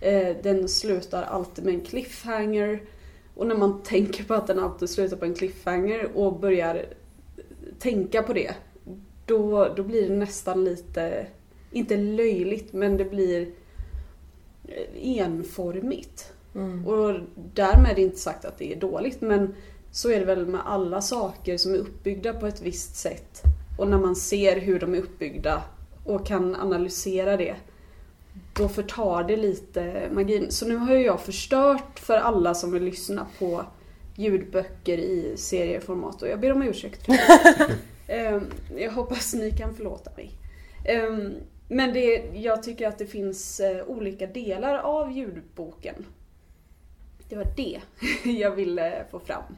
Eh, 0.00 0.36
den 0.42 0.68
slutar 0.68 1.22
alltid 1.22 1.64
med 1.64 1.74
en 1.74 1.80
cliffhanger. 1.80 2.82
Och 3.34 3.46
när 3.46 3.54
man 3.54 3.82
tänker 3.82 4.24
på 4.24 4.34
att 4.34 4.46
den 4.46 4.58
alltid 4.58 4.90
slutar 4.90 5.16
på 5.16 5.24
en 5.24 5.34
cliffhanger 5.34 6.10
och 6.14 6.40
börjar 6.40 6.86
tänka 7.78 8.22
på 8.22 8.32
det, 8.32 8.54
då, 9.26 9.68
då 9.76 9.82
blir 9.82 10.08
det 10.08 10.16
nästan 10.16 10.64
lite, 10.64 11.26
inte 11.70 11.96
löjligt, 11.96 12.72
men 12.72 12.96
det 12.96 13.04
blir 13.04 13.48
enformigt. 15.02 16.32
Och 16.86 17.20
därmed 17.54 17.98
inte 17.98 18.16
sagt 18.16 18.44
att 18.44 18.58
det 18.58 18.72
är 18.72 18.80
dåligt, 18.80 19.20
men 19.20 19.54
så 19.96 20.10
är 20.10 20.18
det 20.18 20.24
väl 20.24 20.46
med 20.46 20.60
alla 20.64 21.00
saker 21.00 21.56
som 21.56 21.74
är 21.74 21.78
uppbyggda 21.78 22.32
på 22.32 22.46
ett 22.46 22.60
visst 22.62 22.96
sätt. 22.96 23.42
Och 23.78 23.88
när 23.88 23.98
man 23.98 24.16
ser 24.16 24.60
hur 24.60 24.80
de 24.80 24.94
är 24.94 24.98
uppbyggda 24.98 25.62
och 26.04 26.26
kan 26.26 26.56
analysera 26.56 27.36
det, 27.36 27.54
då 28.56 28.68
förtar 28.68 29.24
det 29.24 29.36
lite 29.36 30.08
magin. 30.12 30.50
Så 30.50 30.68
nu 30.68 30.76
har 30.76 30.94
ju 30.94 31.04
jag 31.04 31.20
förstört 31.20 31.98
för 31.98 32.18
alla 32.18 32.54
som 32.54 32.72
vill 32.72 32.82
lyssna 32.82 33.26
på 33.38 33.64
ljudböcker 34.14 34.98
i 34.98 35.36
serieformat 35.36 36.22
och 36.22 36.28
jag 36.28 36.40
ber 36.40 36.52
om 36.52 36.62
ursäkt 36.62 37.06
för 37.06 37.12
det. 37.12 37.74
Ehm, 38.14 38.46
jag 38.76 38.92
hoppas 38.92 39.34
ni 39.34 39.50
kan 39.50 39.74
förlåta 39.74 40.10
mig. 40.16 40.30
Ehm, 40.84 41.34
men 41.68 41.92
det, 41.92 42.30
jag 42.34 42.62
tycker 42.62 42.88
att 42.88 42.98
det 42.98 43.06
finns 43.06 43.60
eh, 43.60 43.86
olika 43.86 44.26
delar 44.26 44.78
av 44.78 45.12
ljudboken. 45.12 46.06
Det 47.28 47.36
var 47.36 47.46
det 47.56 47.80
jag 48.30 48.50
ville 48.50 49.04
få 49.10 49.18
fram. 49.18 49.56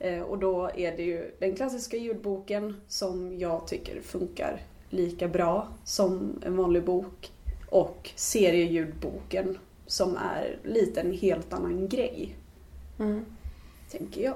Eh, 0.00 0.20
och 0.20 0.38
då 0.38 0.70
är 0.76 0.96
det 0.96 1.02
ju 1.02 1.30
den 1.38 1.56
klassiska 1.56 1.96
ljudboken 1.96 2.80
som 2.88 3.38
jag 3.38 3.66
tycker 3.66 4.00
funkar 4.00 4.62
lika 4.88 5.28
bra 5.28 5.68
som 5.84 6.42
en 6.46 6.56
vanlig 6.56 6.84
bok. 6.84 7.32
Och 7.68 8.10
serieljudboken 8.16 9.58
som 9.86 10.16
är 10.16 10.58
lite 10.64 11.00
en 11.00 11.12
helt 11.12 11.52
annan 11.52 11.88
grej. 11.88 12.36
Mm. 12.98 13.24
Tänker 13.90 14.20
jag. 14.20 14.34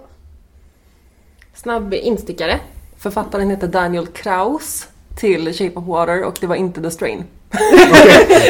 Snabb 1.54 1.94
instickare. 1.94 2.61
Författaren 2.97 3.50
heter 3.50 3.68
Daniel 3.68 4.06
Kraus 4.06 4.88
till 5.16 5.52
Shape 5.52 5.78
of 5.78 5.87
Water 5.87 6.25
och 6.25 6.38
det 6.40 6.47
var 6.47 6.56
inte 6.56 6.83
The 6.83 6.90
Strain. 6.90 7.25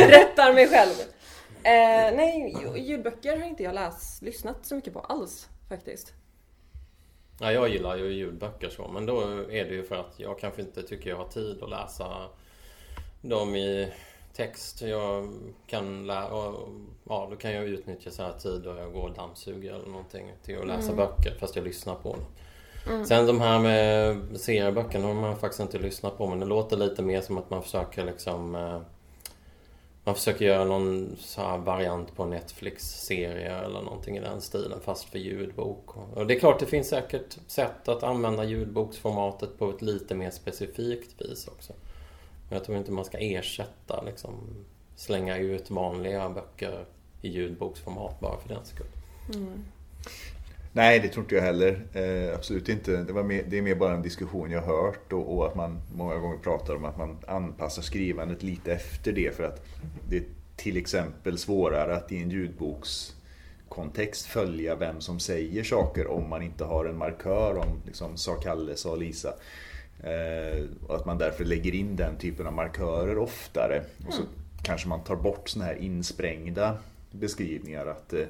Rättar 0.08 0.54
mig 0.54 0.68
själv. 0.68 0.92
Eh, 1.62 2.16
nej, 2.16 2.56
ljudböcker 2.76 3.36
har 3.36 3.46
inte 3.46 3.62
jag 3.62 3.74
läst, 3.74 4.22
lyssnat 4.22 4.66
så 4.66 4.74
mycket 4.74 4.92
på 4.92 5.00
alls 5.00 5.48
faktiskt. 5.68 6.12
Ja, 7.40 7.52
jag 7.52 7.68
gillar 7.68 7.96
ju 7.96 8.12
ljudböcker 8.12 8.68
så, 8.68 8.88
men 8.88 9.06
då 9.06 9.20
är 9.50 9.64
det 9.64 9.74
ju 9.74 9.82
för 9.84 9.96
att 9.96 10.14
jag 10.16 10.38
kanske 10.38 10.62
inte 10.62 10.82
tycker 10.82 11.10
jag 11.10 11.16
har 11.16 11.28
tid 11.28 11.62
att 11.62 11.70
läsa 11.70 12.06
dem 13.20 13.54
i 13.56 13.92
text. 14.32 14.82
Jag 14.82 15.28
kan 15.66 16.06
lä- 16.06 16.28
och, 16.28 16.68
ja, 17.08 17.26
då 17.30 17.36
kan 17.36 17.52
jag 17.52 17.64
utnyttja 17.64 18.10
så 18.10 18.22
här 18.22 18.32
tid 18.32 18.60
då 18.64 18.76
jag 18.76 18.92
går 18.92 19.08
och 19.08 19.14
dammsuger 19.14 19.74
eller 19.74 19.86
någonting 19.86 20.32
till 20.44 20.58
att 20.58 20.66
läsa 20.66 20.92
böcker 20.96 21.34
fast 21.40 21.56
jag 21.56 21.64
lyssnar 21.64 21.94
på 21.94 22.16
dem. 22.16 22.24
Sen 23.06 23.26
de 23.26 23.40
här 23.40 23.58
med 23.58 24.16
serieböckerna 24.40 25.06
har 25.06 25.14
man 25.14 25.36
faktiskt 25.38 25.60
inte 25.60 25.78
lyssnat 25.78 26.18
på 26.18 26.26
men 26.26 26.40
det 26.40 26.46
låter 26.46 26.76
lite 26.76 27.02
mer 27.02 27.20
som 27.20 27.38
att 27.38 27.50
man 27.50 27.62
försöker 27.62 28.04
liksom 28.04 28.54
eh, 28.54 28.80
man 30.04 30.14
försöker 30.14 30.44
göra 30.44 30.64
någon 30.64 31.16
så 31.18 31.40
här 31.40 31.58
variant 31.58 32.16
på 32.16 32.24
Netflix-serie 32.24 33.58
eller 33.58 33.82
någonting 33.82 34.16
i 34.16 34.20
den 34.20 34.40
stilen 34.40 34.80
fast 34.80 35.04
för 35.04 35.18
ljudbok. 35.18 35.96
Och 35.96 36.26
det 36.26 36.34
är 36.34 36.38
klart 36.38 36.60
det 36.60 36.66
finns 36.66 36.88
säkert 36.88 37.38
sätt 37.46 37.88
att 37.88 38.02
använda 38.02 38.44
ljudboksformatet 38.44 39.58
på 39.58 39.70
ett 39.70 39.82
lite 39.82 40.14
mer 40.14 40.30
specifikt 40.30 41.20
vis 41.20 41.48
också. 41.48 41.72
Men 42.48 42.56
jag 42.56 42.64
tror 42.64 42.78
inte 42.78 42.92
man 42.92 43.04
ska 43.04 43.18
ersätta 43.18 44.02
liksom 44.02 44.34
slänga 44.96 45.36
ut 45.36 45.70
vanliga 45.70 46.28
böcker 46.28 46.84
i 47.22 47.28
ljudboksformat 47.28 48.20
bara 48.20 48.40
för 48.40 48.48
den 48.48 48.64
skull. 48.64 48.86
Mm. 49.34 49.64
Nej, 50.76 51.00
det 51.00 51.08
tror 51.08 51.24
inte 51.24 51.34
jag 51.34 51.42
heller. 51.42 51.86
Eh, 51.92 52.34
absolut 52.34 52.68
inte. 52.68 52.96
Det, 52.96 53.12
var 53.12 53.22
mer, 53.22 53.44
det 53.48 53.58
är 53.58 53.62
mer 53.62 53.74
bara 53.74 53.94
en 53.94 54.02
diskussion 54.02 54.50
jag 54.50 54.62
har 54.62 54.82
hört 54.82 55.12
och, 55.12 55.36
och 55.36 55.46
att 55.46 55.54
man 55.54 55.80
många 55.94 56.18
gånger 56.18 56.38
pratar 56.38 56.74
om 56.74 56.84
att 56.84 56.98
man 56.98 57.16
anpassar 57.26 57.82
skrivandet 57.82 58.42
lite 58.42 58.72
efter 58.72 59.12
det 59.12 59.36
för 59.36 59.44
att 59.44 59.64
det 60.08 60.16
är 60.16 60.24
till 60.56 60.76
exempel 60.76 61.38
svårare 61.38 61.96
att 61.96 62.12
i 62.12 62.22
en 62.22 62.30
ljudbokskontext 62.30 64.26
följa 64.26 64.74
vem 64.74 65.00
som 65.00 65.20
säger 65.20 65.64
saker 65.64 66.06
om 66.10 66.28
man 66.28 66.42
inte 66.42 66.64
har 66.64 66.84
en 66.84 66.98
markör 66.98 67.58
om 67.58 67.82
liksom, 67.86 68.16
sa 68.16 68.34
Kalle, 68.34 68.76
sa 68.76 68.96
Lisa. 68.96 69.34
Eh, 70.02 70.64
och 70.86 70.96
att 70.96 71.06
man 71.06 71.18
därför 71.18 71.44
lägger 71.44 71.74
in 71.74 71.96
den 71.96 72.16
typen 72.16 72.46
av 72.46 72.52
markörer 72.52 73.18
oftare. 73.18 73.82
Och 74.06 74.14
så 74.14 74.22
kanske 74.62 74.88
man 74.88 75.04
tar 75.04 75.16
bort 75.16 75.48
såna 75.48 75.64
här 75.64 75.76
insprängda 75.76 76.76
beskrivningar. 77.10 77.86
att 77.86 78.12
eh, 78.12 78.26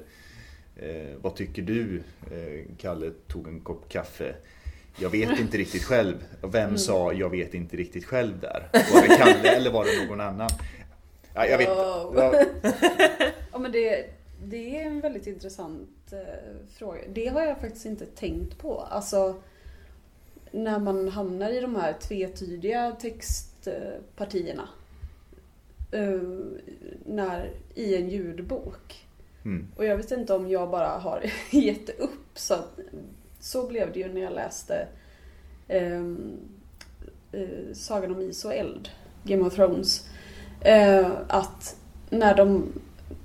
Eh, 0.75 1.17
vad 1.21 1.35
tycker 1.35 1.61
du? 1.61 2.03
Eh, 2.31 2.65
Kalle 2.77 3.11
tog 3.27 3.47
en 3.47 3.59
kopp 3.59 3.89
kaffe. 3.89 4.35
Jag 4.99 5.09
vet 5.09 5.39
inte 5.39 5.57
riktigt 5.57 5.83
själv. 5.83 6.15
Vem 6.41 6.77
sa 6.77 7.13
jag 7.13 7.29
vet 7.29 7.53
inte 7.53 7.77
riktigt 7.77 8.05
själv 8.05 8.39
där? 8.39 8.69
Var 8.93 9.01
det 9.01 9.15
Kalle 9.15 9.55
eller 9.55 9.71
var 9.71 9.85
det 9.85 10.07
någon 10.07 10.21
annan? 10.21 10.49
Ja, 11.33 11.45
jag 11.45 11.57
vet 11.57 11.69
Wow. 11.69 12.13
ja, 12.15 12.45
Ja 13.51 13.59
men 13.59 13.71
det, 13.71 14.05
det 14.43 14.79
är 14.79 14.85
en 14.85 15.01
väldigt 15.01 15.27
intressant 15.27 15.89
eh, 16.11 16.19
fråga. 16.77 17.01
Det 17.13 17.27
har 17.27 17.41
jag 17.41 17.59
faktiskt 17.59 17.85
inte 17.85 18.05
tänkt 18.05 18.57
på. 18.57 18.79
Alltså 18.79 19.35
när 20.51 20.79
man 20.79 21.07
hamnar 21.09 21.49
i 21.49 21.59
de 21.59 21.75
här 21.75 21.93
tvetydiga 21.93 22.91
textpartierna. 22.91 24.69
Eh, 25.91 26.21
när, 27.05 27.51
I 27.75 27.95
en 27.95 28.09
ljudbok. 28.09 29.05
Mm. 29.45 29.67
Och 29.75 29.85
jag 29.85 29.97
vet 29.97 30.11
inte 30.11 30.33
om 30.33 30.49
jag 30.49 30.69
bara 30.69 30.87
har 30.87 31.23
gett 31.51 31.99
upp. 31.99 32.29
Så, 32.33 32.53
att, 32.53 32.79
så 33.39 33.67
blev 33.67 33.93
det 33.93 33.99
ju 33.99 34.13
när 34.13 34.21
jag 34.21 34.33
läste 34.33 34.87
ehm, 35.67 36.37
eh, 37.31 37.73
Sagan 37.73 38.15
om 38.15 38.21
is 38.21 38.45
och 38.45 38.53
eld, 38.53 38.89
Game 39.23 39.45
of 39.45 39.55
Thrones. 39.55 40.07
Eh, 40.61 41.11
att 41.27 41.75
när, 42.09 42.35
de, 42.35 42.73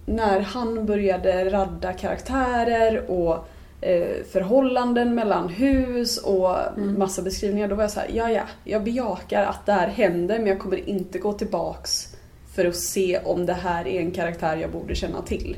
när 0.07 0.41
han 0.41 0.87
började 0.87 1.51
radda 1.51 1.93
karaktärer 1.93 3.11
och 3.11 3.47
eh, 3.81 4.25
förhållanden 4.25 5.15
mellan 5.15 5.49
hus 5.49 6.19
och 6.19 6.57
massa 6.77 7.23
beskrivningar. 7.23 7.69
Då 7.69 7.75
var 7.75 7.85
jag 7.85 7.91
så 7.91 8.01
här, 8.01 8.11
ja 8.15 8.31
ja, 8.31 8.43
jag 8.65 8.85
bejakar 8.85 9.45
att 9.45 9.67
det 9.67 9.73
här 9.73 9.89
händer 9.89 10.39
men 10.39 10.47
jag 10.47 10.59
kommer 10.59 10.89
inte 10.89 11.19
gå 11.19 11.33
tillbaks 11.33 12.17
för 12.55 12.65
att 12.65 12.77
se 12.77 13.19
om 13.25 13.47
det 13.47 13.53
här 13.53 13.89
är 13.89 14.01
en 14.01 14.11
karaktär 14.11 14.57
jag 14.57 14.71
borde 14.71 14.95
känna 14.95 15.23
till. 15.23 15.57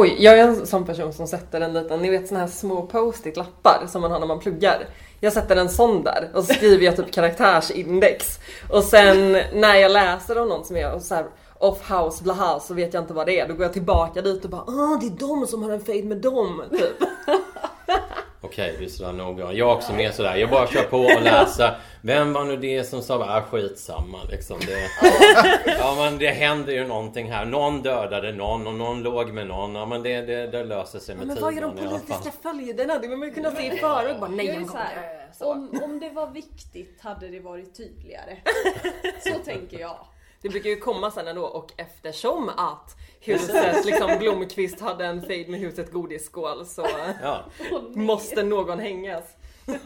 Oj, 0.00 0.16
jag 0.18 0.38
är 0.38 0.48
en 0.48 0.66
sån 0.66 0.84
person 0.84 1.12
som 1.12 1.26
sätter 1.26 1.60
en 1.60 1.72
liten, 1.72 2.00
ni 2.00 2.10
vet 2.10 2.28
såna 2.28 2.40
här 2.40 2.46
små 2.46 2.86
post-it-lappar 2.86 3.86
som 3.88 4.02
man 4.02 4.10
har 4.10 4.18
när 4.18 4.26
man 4.26 4.38
pluggar. 4.38 4.88
Jag 5.20 5.32
sätter 5.32 5.56
en 5.56 5.68
sån 5.68 6.02
där 6.02 6.30
och 6.34 6.44
så 6.44 6.54
skriver 6.54 6.84
jag 6.84 6.96
typ 6.96 7.12
karaktärsindex. 7.12 8.38
Och 8.70 8.84
sen 8.84 9.32
när 9.52 9.74
jag 9.74 9.90
läser 9.90 10.38
om 10.38 10.48
någon 10.48 10.64
som 10.64 10.76
är 10.76 10.98
så 10.98 11.14
här 11.14 11.26
off 11.58 11.90
house, 11.90 12.24
bla 12.24 12.34
house 12.34 12.66
så 12.66 12.74
vet 12.74 12.94
jag 12.94 13.02
inte 13.02 13.14
vad 13.14 13.26
det 13.26 13.40
är. 13.40 13.48
Då 13.48 13.54
går 13.54 13.62
jag 13.62 13.72
tillbaka 13.72 14.22
dit 14.22 14.44
och 14.44 14.50
bara 14.50 14.60
ah 14.60 14.98
det 15.00 15.06
är 15.06 15.28
de 15.28 15.46
som 15.46 15.62
har 15.62 15.70
en 15.70 15.80
fade 15.80 16.02
med 16.02 16.16
dem. 16.16 16.62
Typ. 16.70 17.08
Okej, 18.40 18.76
du 18.78 18.84
är 18.84 18.88
sådär 18.88 19.12
noggrann. 19.12 19.56
Jag 19.56 19.70
är 19.70 19.74
också 19.74 19.92
mer 19.92 20.10
sådär. 20.10 20.36
Jag 20.36 20.50
bara 20.50 20.66
kör 20.66 20.82
på 20.82 20.98
och 20.98 21.22
läser. 21.22 21.78
Vem 22.02 22.32
var 22.32 22.44
nu 22.44 22.56
det 22.56 22.84
som 22.84 23.02
sa 23.02 23.24
ah, 23.24 23.42
skitsamma 23.42 24.18
liksom. 24.30 24.58
Det, 24.66 24.90
ja 25.66 25.94
men 25.98 26.18
det 26.18 26.30
händer 26.30 26.72
ju 26.72 26.86
någonting 26.86 27.32
här. 27.32 27.44
Någon 27.44 27.82
dödade 27.82 28.32
någon 28.32 28.66
och 28.66 28.74
någon 28.74 29.02
låg 29.02 29.30
med 29.32 29.46
någon. 29.46 29.74
Ja 29.74 29.86
men 29.86 30.02
det, 30.02 30.20
det, 30.20 30.46
det 30.46 30.64
löser 30.64 30.98
sig 30.98 31.16
med 31.16 31.26
Men 31.26 31.40
vad 31.40 31.56
är 31.56 31.60
de 31.60 31.70
tiden 31.70 31.84
i 31.84 31.88
alla 31.88 31.98
fall. 31.98 32.06
politiska 32.06 32.32
följderna? 32.42 32.98
Det 32.98 33.08
vill 33.08 33.18
man 33.18 33.28
ju 33.28 33.34
kunna 33.34 33.50
se 33.50 33.66
i 33.66 33.70
förväg. 33.76 34.20
Bara 34.20 34.30
nej 34.30 34.46
Jag 34.46 34.54
är 34.54 34.60
han 34.60 34.68
så 34.68 34.76
här. 34.76 35.28
Så. 35.38 35.52
om, 35.52 35.80
om 35.82 36.00
det 36.00 36.10
var 36.10 36.30
viktigt 36.30 37.00
hade 37.00 37.28
det 37.28 37.40
varit 37.40 37.76
tydligare. 37.76 38.36
Så 39.20 39.34
tänker 39.44 39.78
jag. 39.78 39.96
Det 40.42 40.48
brukar 40.48 40.70
ju 40.70 40.76
komma 40.76 41.10
sen 41.10 41.28
ändå 41.28 41.44
och 41.44 41.72
eftersom 41.76 42.48
att 42.48 42.96
huset 43.20 43.84
liksom 43.84 44.18
Blomqvist 44.18 44.80
hade 44.80 45.06
en 45.06 45.20
fade 45.22 45.44
med 45.48 45.60
huset 45.60 45.92
godisskål 45.92 46.66
så 46.66 46.86
Ja. 47.22 47.44
Måste 47.94 48.42
någon 48.42 48.78
hängas. 48.78 49.24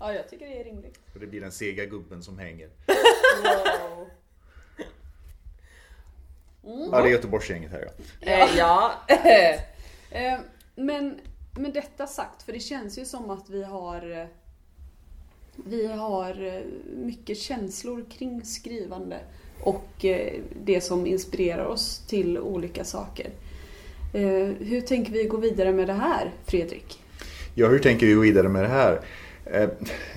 Ja, 0.00 0.12
jag 0.12 0.28
tycker 0.28 0.46
det 0.46 0.60
är 0.60 0.64
rimligt. 0.64 1.00
och 1.14 1.20
det 1.20 1.26
blir 1.26 1.40
den 1.40 1.52
sega 1.52 1.84
gubben 1.84 2.22
som 2.22 2.38
hänger. 2.38 2.70
Wow. 6.62 6.90
Ja, 6.92 7.00
det 7.00 7.08
är 7.08 7.10
Göteborgsgänget 7.12 7.70
här 7.70 7.80
ja. 7.80 7.90
Eh, 8.20 8.56
ja. 8.56 8.92
Eh, 10.10 10.40
men 10.74 11.20
med 11.58 11.72
detta 11.72 12.06
sagt, 12.06 12.42
för 12.42 12.52
det 12.52 12.60
känns 12.60 12.98
ju 12.98 13.04
som 13.04 13.30
att 13.30 13.50
vi 13.50 13.64
har 13.64 14.20
eh, 14.20 14.26
vi 15.56 15.86
har 15.86 16.46
eh, 16.46 16.62
mycket 16.96 17.38
känslor 17.38 18.04
kring 18.18 18.44
skrivande 18.44 19.16
och 19.60 20.04
eh, 20.04 20.32
det 20.64 20.80
som 20.80 21.06
inspirerar 21.06 21.64
oss 21.64 22.02
till 22.08 22.38
olika 22.38 22.84
saker. 22.84 23.30
Eh, 24.12 24.48
Hur 24.58 24.80
tänker 24.80 25.12
vi 25.12 25.24
gå 25.24 25.36
vidare 25.36 25.72
med 25.72 25.86
det 25.86 25.92
här, 25.92 26.32
Fredrik? 26.46 27.00
Ja, 27.54 27.68
hur 27.68 27.78
tänker 27.78 28.06
vi 28.06 28.12
gå 28.12 28.20
vidare 28.20 28.48
med 28.48 28.62
det 28.62 28.68
här? 28.68 29.00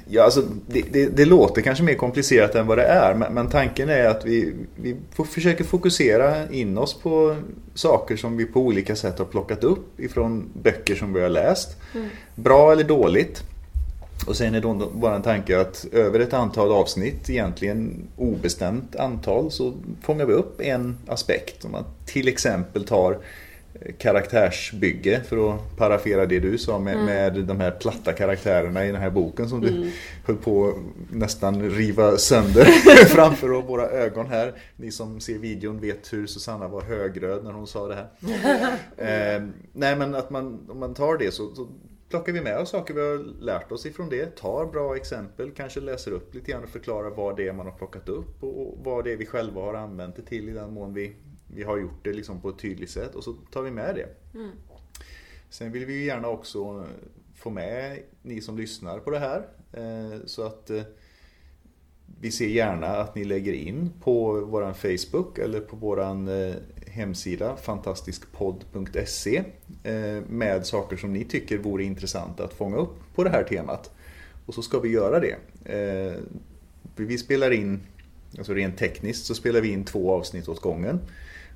Ja, 0.08 0.24
alltså, 0.24 0.44
det, 0.68 0.82
det, 0.92 1.06
det 1.06 1.26
låter 1.26 1.62
kanske 1.62 1.84
mer 1.84 1.94
komplicerat 1.94 2.56
än 2.56 2.68
vad 2.68 2.78
det 2.78 2.84
är, 2.84 3.16
men, 3.16 3.34
men 3.34 3.50
tanken 3.50 3.90
är 3.90 4.06
att 4.06 4.26
vi, 4.26 4.54
vi 4.76 4.96
försöker 5.26 5.64
fokusera 5.64 6.52
in 6.52 6.78
oss 6.78 6.94
på 6.94 7.36
saker 7.74 8.16
som 8.18 8.38
vi 8.38 8.46
på 8.46 8.60
olika 8.60 8.96
sätt 8.96 9.20
har 9.20 9.26
plockat 9.26 9.64
upp 9.64 10.00
ifrån 10.00 10.50
böcker 10.54 10.96
som 10.96 11.14
vi 11.14 11.22
har 11.22 11.30
läst. 11.30 11.78
Bra 12.36 12.72
eller 12.72 12.84
dåligt. 12.84 13.44
Och 14.28 14.36
sen 14.36 14.56
är 14.56 14.62
då 14.62 14.74
bara 14.74 15.16
en 15.16 15.22
tanke 15.22 15.62
att 15.62 15.86
över 15.92 16.20
ett 16.20 16.34
antal 16.34 16.72
avsnitt, 16.72 17.30
egentligen 17.30 18.08
obestämt 18.18 18.96
antal, 18.96 19.52
så 19.52 19.74
fångar 20.02 20.26
vi 20.26 20.34
upp 20.34 20.62
en 20.62 20.98
aspekt. 21.08 21.66
Om 21.66 21.72
man 21.72 21.84
till 22.06 22.28
exempel 22.28 22.84
tar 22.84 23.18
karaktärsbygge 23.98 25.22
för 25.28 25.54
att 25.54 25.78
parafera 25.78 26.26
det 26.26 26.40
du 26.40 26.58
sa 26.58 26.80
med, 26.80 26.98
med 26.98 27.34
de 27.34 27.60
här 27.60 27.72
platta 27.72 28.14
karaktärerna 28.14 28.86
i 28.86 28.92
den 28.92 29.02
här 29.02 29.10
boken 29.10 29.50
som 29.50 29.62
du 29.62 29.92
höll 30.26 30.36
på 30.36 30.74
nästan 31.12 31.70
riva 31.70 32.18
sönder 32.18 32.66
framför 33.06 33.48
våra 33.48 33.90
ögon 33.90 34.28
här. 34.28 34.54
Ni 34.76 34.92
som 34.92 35.20
ser 35.20 35.38
videon 35.38 35.80
vet 35.80 36.14
hur 36.14 36.28
Susanna 36.28 36.68
var 36.68 36.82
högröd 36.82 37.44
när 37.44 37.52
hon 37.52 37.68
sa 37.68 37.88
det 37.88 37.96
här. 37.96 38.08
eh, 39.38 39.44
nej 39.74 39.96
men 39.96 40.16
att 40.16 40.30
man, 40.30 40.60
om 40.70 40.80
man 40.80 40.94
tar 40.94 41.18
det 41.18 41.34
så, 41.34 41.56
så 41.56 41.68
plockar 42.10 42.34
vi 42.34 42.42
med 42.42 42.60
oss 42.60 42.70
saker 42.70 42.94
vi 42.94 43.02
har 43.02 43.18
lärt 43.42 43.72
oss 43.72 43.86
ifrån 43.86 44.10
det, 44.10 44.36
tar 44.36 44.66
bra 44.66 44.96
exempel, 44.96 45.52
kanske 45.52 45.80
läser 45.80 46.12
upp 46.12 46.36
lite 46.36 46.52
grann 46.52 46.64
och 46.64 46.70
förklarar 46.70 47.10
vad 47.10 47.38
det 47.38 47.48
är 47.48 47.54
man 47.54 47.66
har 47.66 47.74
plockat 47.74 48.10
upp 48.10 48.44
och 48.44 48.78
vad 48.84 49.04
det 49.04 49.14
är 49.14 49.18
vi 49.18 49.26
själva 49.26 49.62
har 49.62 49.74
använt 49.74 50.16
det 50.16 50.22
till 50.22 50.50
i 50.50 50.52
den 50.52 50.74
mån 50.74 50.94
vi, 50.94 51.16
vi 51.56 51.64
har 51.64 51.78
gjort 51.78 52.04
det 52.04 52.14
liksom 52.14 52.42
på 52.42 52.50
ett 52.50 52.60
tydligt 52.60 52.90
sätt 52.90 53.16
och 53.16 53.24
så 53.24 53.34
tar 53.34 53.62
vi 53.62 53.72
med 53.72 53.96
det. 53.96 54.08
Sen 55.50 55.72
vill 55.72 55.86
vi 55.86 55.94
ju 55.94 56.06
gärna 56.06 56.28
också 56.28 56.86
få 57.36 57.50
med 57.50 58.00
ni 58.22 58.42
som 58.42 58.58
lyssnar 58.58 59.00
på 59.00 59.12
det 59.12 59.20
här 59.20 59.48
eh, 59.74 60.20
så 60.26 60.44
att 60.44 60.70
eh, 60.70 60.82
vi 62.22 62.32
ser 62.32 62.48
gärna 62.48 62.88
att 62.88 63.16
ni 63.16 63.24
lägger 63.24 63.54
in 63.54 63.92
på 64.04 64.42
våran 64.42 64.76
Facebook 64.76 65.38
eller 65.38 65.60
på 65.60 65.76
våran 65.76 66.28
eh, 66.28 66.56
hemsida 66.98 67.56
fantastiskpodd.se 67.56 69.44
eh, 69.84 70.22
med 70.30 70.66
saker 70.66 70.98
som 70.98 71.14
ni 71.14 71.24
tycker 71.24 71.58
vore 71.58 71.84
intressanta 71.84 72.44
att 72.44 72.54
fånga 72.54 72.78
upp 72.78 72.96
på 73.16 73.24
det 73.24 73.30
här 73.30 73.44
temat. 73.44 73.92
Och 74.46 74.54
så 74.54 74.62
ska 74.62 74.80
vi 74.80 74.90
göra 74.90 75.20
det. 75.20 75.36
Eh, 75.66 76.16
vi 76.96 77.18
spelar 77.18 77.52
in, 77.52 77.80
alltså 78.38 78.54
rent 78.54 78.78
tekniskt 78.78 79.26
så 79.26 79.36
spelar 79.36 79.62
vi 79.62 79.72
in 79.72 79.84
två 79.84 80.12
avsnitt 80.12 80.48
åt 80.48 80.62
gången. 80.62 81.00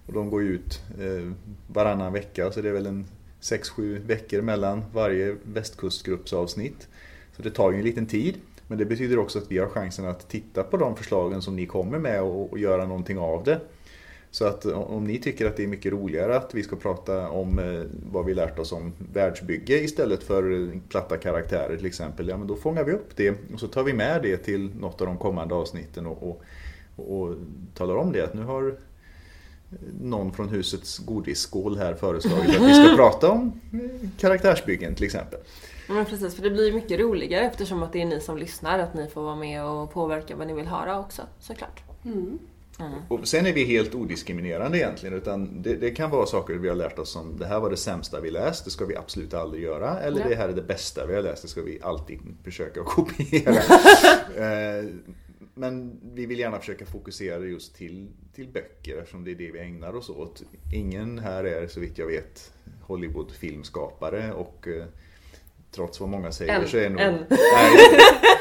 Och 0.07 0.13
de 0.13 0.29
går 0.29 0.43
ut 0.43 0.81
eh, 1.00 1.31
varannan 1.67 2.13
vecka 2.13 2.51
så 2.51 2.62
det 2.62 2.69
är 2.69 2.74
väl 2.74 2.86
en 2.86 3.05
6-7 3.41 4.00
veckor 4.00 4.41
mellan 4.41 4.83
varje 4.93 5.36
västkustgruppsavsnitt. 5.43 6.88
Så 7.36 7.41
det 7.41 7.51
tar 7.51 7.71
ju 7.71 7.77
en 7.77 7.83
liten 7.83 8.05
tid. 8.05 8.36
Men 8.67 8.77
det 8.77 8.86
betyder 8.86 9.19
också 9.19 9.39
att 9.39 9.51
vi 9.51 9.57
har 9.57 9.67
chansen 9.67 10.05
att 10.05 10.29
titta 10.29 10.63
på 10.63 10.77
de 10.77 10.95
förslagen 10.95 11.41
som 11.41 11.55
ni 11.55 11.65
kommer 11.65 12.00
med 12.00 12.21
och, 12.21 12.51
och 12.51 12.60
göra 12.60 12.86
någonting 12.86 13.17
av 13.17 13.43
det. 13.43 13.60
Så 14.32 14.46
att 14.46 14.66
om 14.66 15.04
ni 15.04 15.20
tycker 15.20 15.46
att 15.46 15.58
det 15.58 15.64
är 15.64 15.68
mycket 15.68 15.92
roligare 15.92 16.36
att 16.36 16.54
vi 16.54 16.64
ska 16.64 16.76
prata 16.76 17.30
om 17.30 17.60
eh, 17.60 17.82
vad 18.12 18.26
vi 18.26 18.34
lärt 18.34 18.60
oss 18.60 18.72
om 18.72 18.94
världsbygge 19.14 19.80
istället 19.80 20.24
för 20.24 20.52
eh, 20.52 20.80
platta 20.90 21.18
karaktärer 21.18 21.78
till 21.78 21.86
exempel, 21.86 22.28
ja 22.28 22.38
men 22.38 22.48
då 22.48 22.56
fångar 22.56 22.84
vi 22.84 22.92
upp 22.92 23.16
det 23.16 23.36
och 23.54 23.60
så 23.60 23.68
tar 23.68 23.84
vi 23.84 23.94
med 23.94 24.22
det 24.22 24.38
till 24.38 24.76
något 24.76 25.02
av 25.02 25.08
de 25.08 25.18
kommande 25.18 25.56
avsnitten 25.56 26.06
och, 26.06 26.24
och, 26.24 26.42
och 26.96 27.36
talar 27.74 27.96
om 27.96 28.12
det 28.12 28.22
att 28.22 28.34
nu 28.34 28.42
har 28.42 28.76
någon 30.02 30.34
från 30.34 30.50
husets 30.50 30.98
godisskål 30.98 31.78
här 31.78 31.94
föreslagit 31.94 32.60
att 32.60 32.68
vi 32.68 32.74
ska 32.74 32.96
prata 32.96 33.32
om 33.32 33.62
eh, 33.74 34.10
karaktärsbyggen 34.18 34.96
till 34.96 35.06
exempel. 35.06 35.40
Ja, 35.88 35.94
Men 35.94 36.06
precis, 36.06 36.36
för 36.36 36.44
det 36.44 36.50
blir 36.50 36.74
mycket 36.74 37.00
roligare 37.00 37.46
eftersom 37.46 37.84
att 37.84 37.94
det 37.94 38.02
är 38.02 38.06
ni 38.06 38.20
som 38.20 38.38
lyssnar, 38.38 38.80
att 38.80 38.94
ni 38.94 39.08
får 39.08 39.22
vara 39.22 39.36
med 39.36 39.66
och 39.66 39.94
påverka 39.94 40.36
vad 40.36 40.48
ni 40.48 40.54
vill 40.54 40.68
höra 40.68 41.00
också, 41.00 41.22
såklart. 41.40 41.84
Och 43.08 43.28
sen 43.28 43.46
är 43.46 43.54
vi 43.54 43.64
helt 43.66 43.96
odiskriminerande 43.96 44.78
egentligen 44.78 45.16
utan 45.16 45.62
det, 45.62 45.76
det 45.76 45.92
kan 45.92 46.10
vara 46.10 46.26
saker 46.26 46.54
vi 46.54 46.70
har 46.70 46.76
lärt 46.76 47.00
oss 47.00 47.10
som 47.12 47.38
det 47.38 47.46
här 47.46 47.60
var 47.60 47.70
det 47.70 47.78
sämsta 47.78 48.22
vi 48.22 48.32
läst, 48.32 48.66
det 48.66 48.72
ska 48.72 48.86
vi 48.86 48.96
absolut 48.96 49.34
aldrig 49.34 49.64
göra. 49.64 50.00
Eller 50.00 50.22
Ja. 50.22 50.28
det 50.30 50.36
här 50.36 50.50
är 50.50 50.54
det 50.54 50.62
bästa 50.62 51.06
vi 51.06 51.16
har 51.16 51.22
läst, 51.22 51.42
det 51.42 51.48
ska 51.48 51.62
vi 51.62 51.80
alltid 51.82 52.20
försöka 52.44 52.84
kopiera. 52.86 53.56
Eh, 54.38 54.86
Men 55.54 56.00
vi 56.14 56.26
vill 56.26 56.40
gärna 56.40 56.60
försöka 56.60 56.86
fokusera 56.86 57.40
just 57.46 57.76
till, 57.76 58.08
till 58.36 58.48
böcker 58.48 58.98
eftersom 58.98 59.24
det 59.24 59.32
är 59.32 59.36
det 59.36 59.52
vi 59.52 59.60
ägnar 59.60 59.96
oss 59.96 60.10
åt. 60.10 60.44
Ingen 60.74 61.20
här 61.20 61.44
är 61.44 61.68
så 61.68 61.80
vitt 61.80 61.98
jag 61.98 62.08
vet 62.08 62.54
Hollywood-filmskapare 62.82 64.34
och 64.34 64.68
eh, 64.68 64.84
trots 65.72 66.00
vad 66.00 66.10
många 66.10 66.32
säger 66.32 66.60
En. 66.62 66.68
så 66.68 66.78
är 66.78 66.90
nog... 66.90 67.02
En. 67.02 67.14
Nej, 67.30 68.00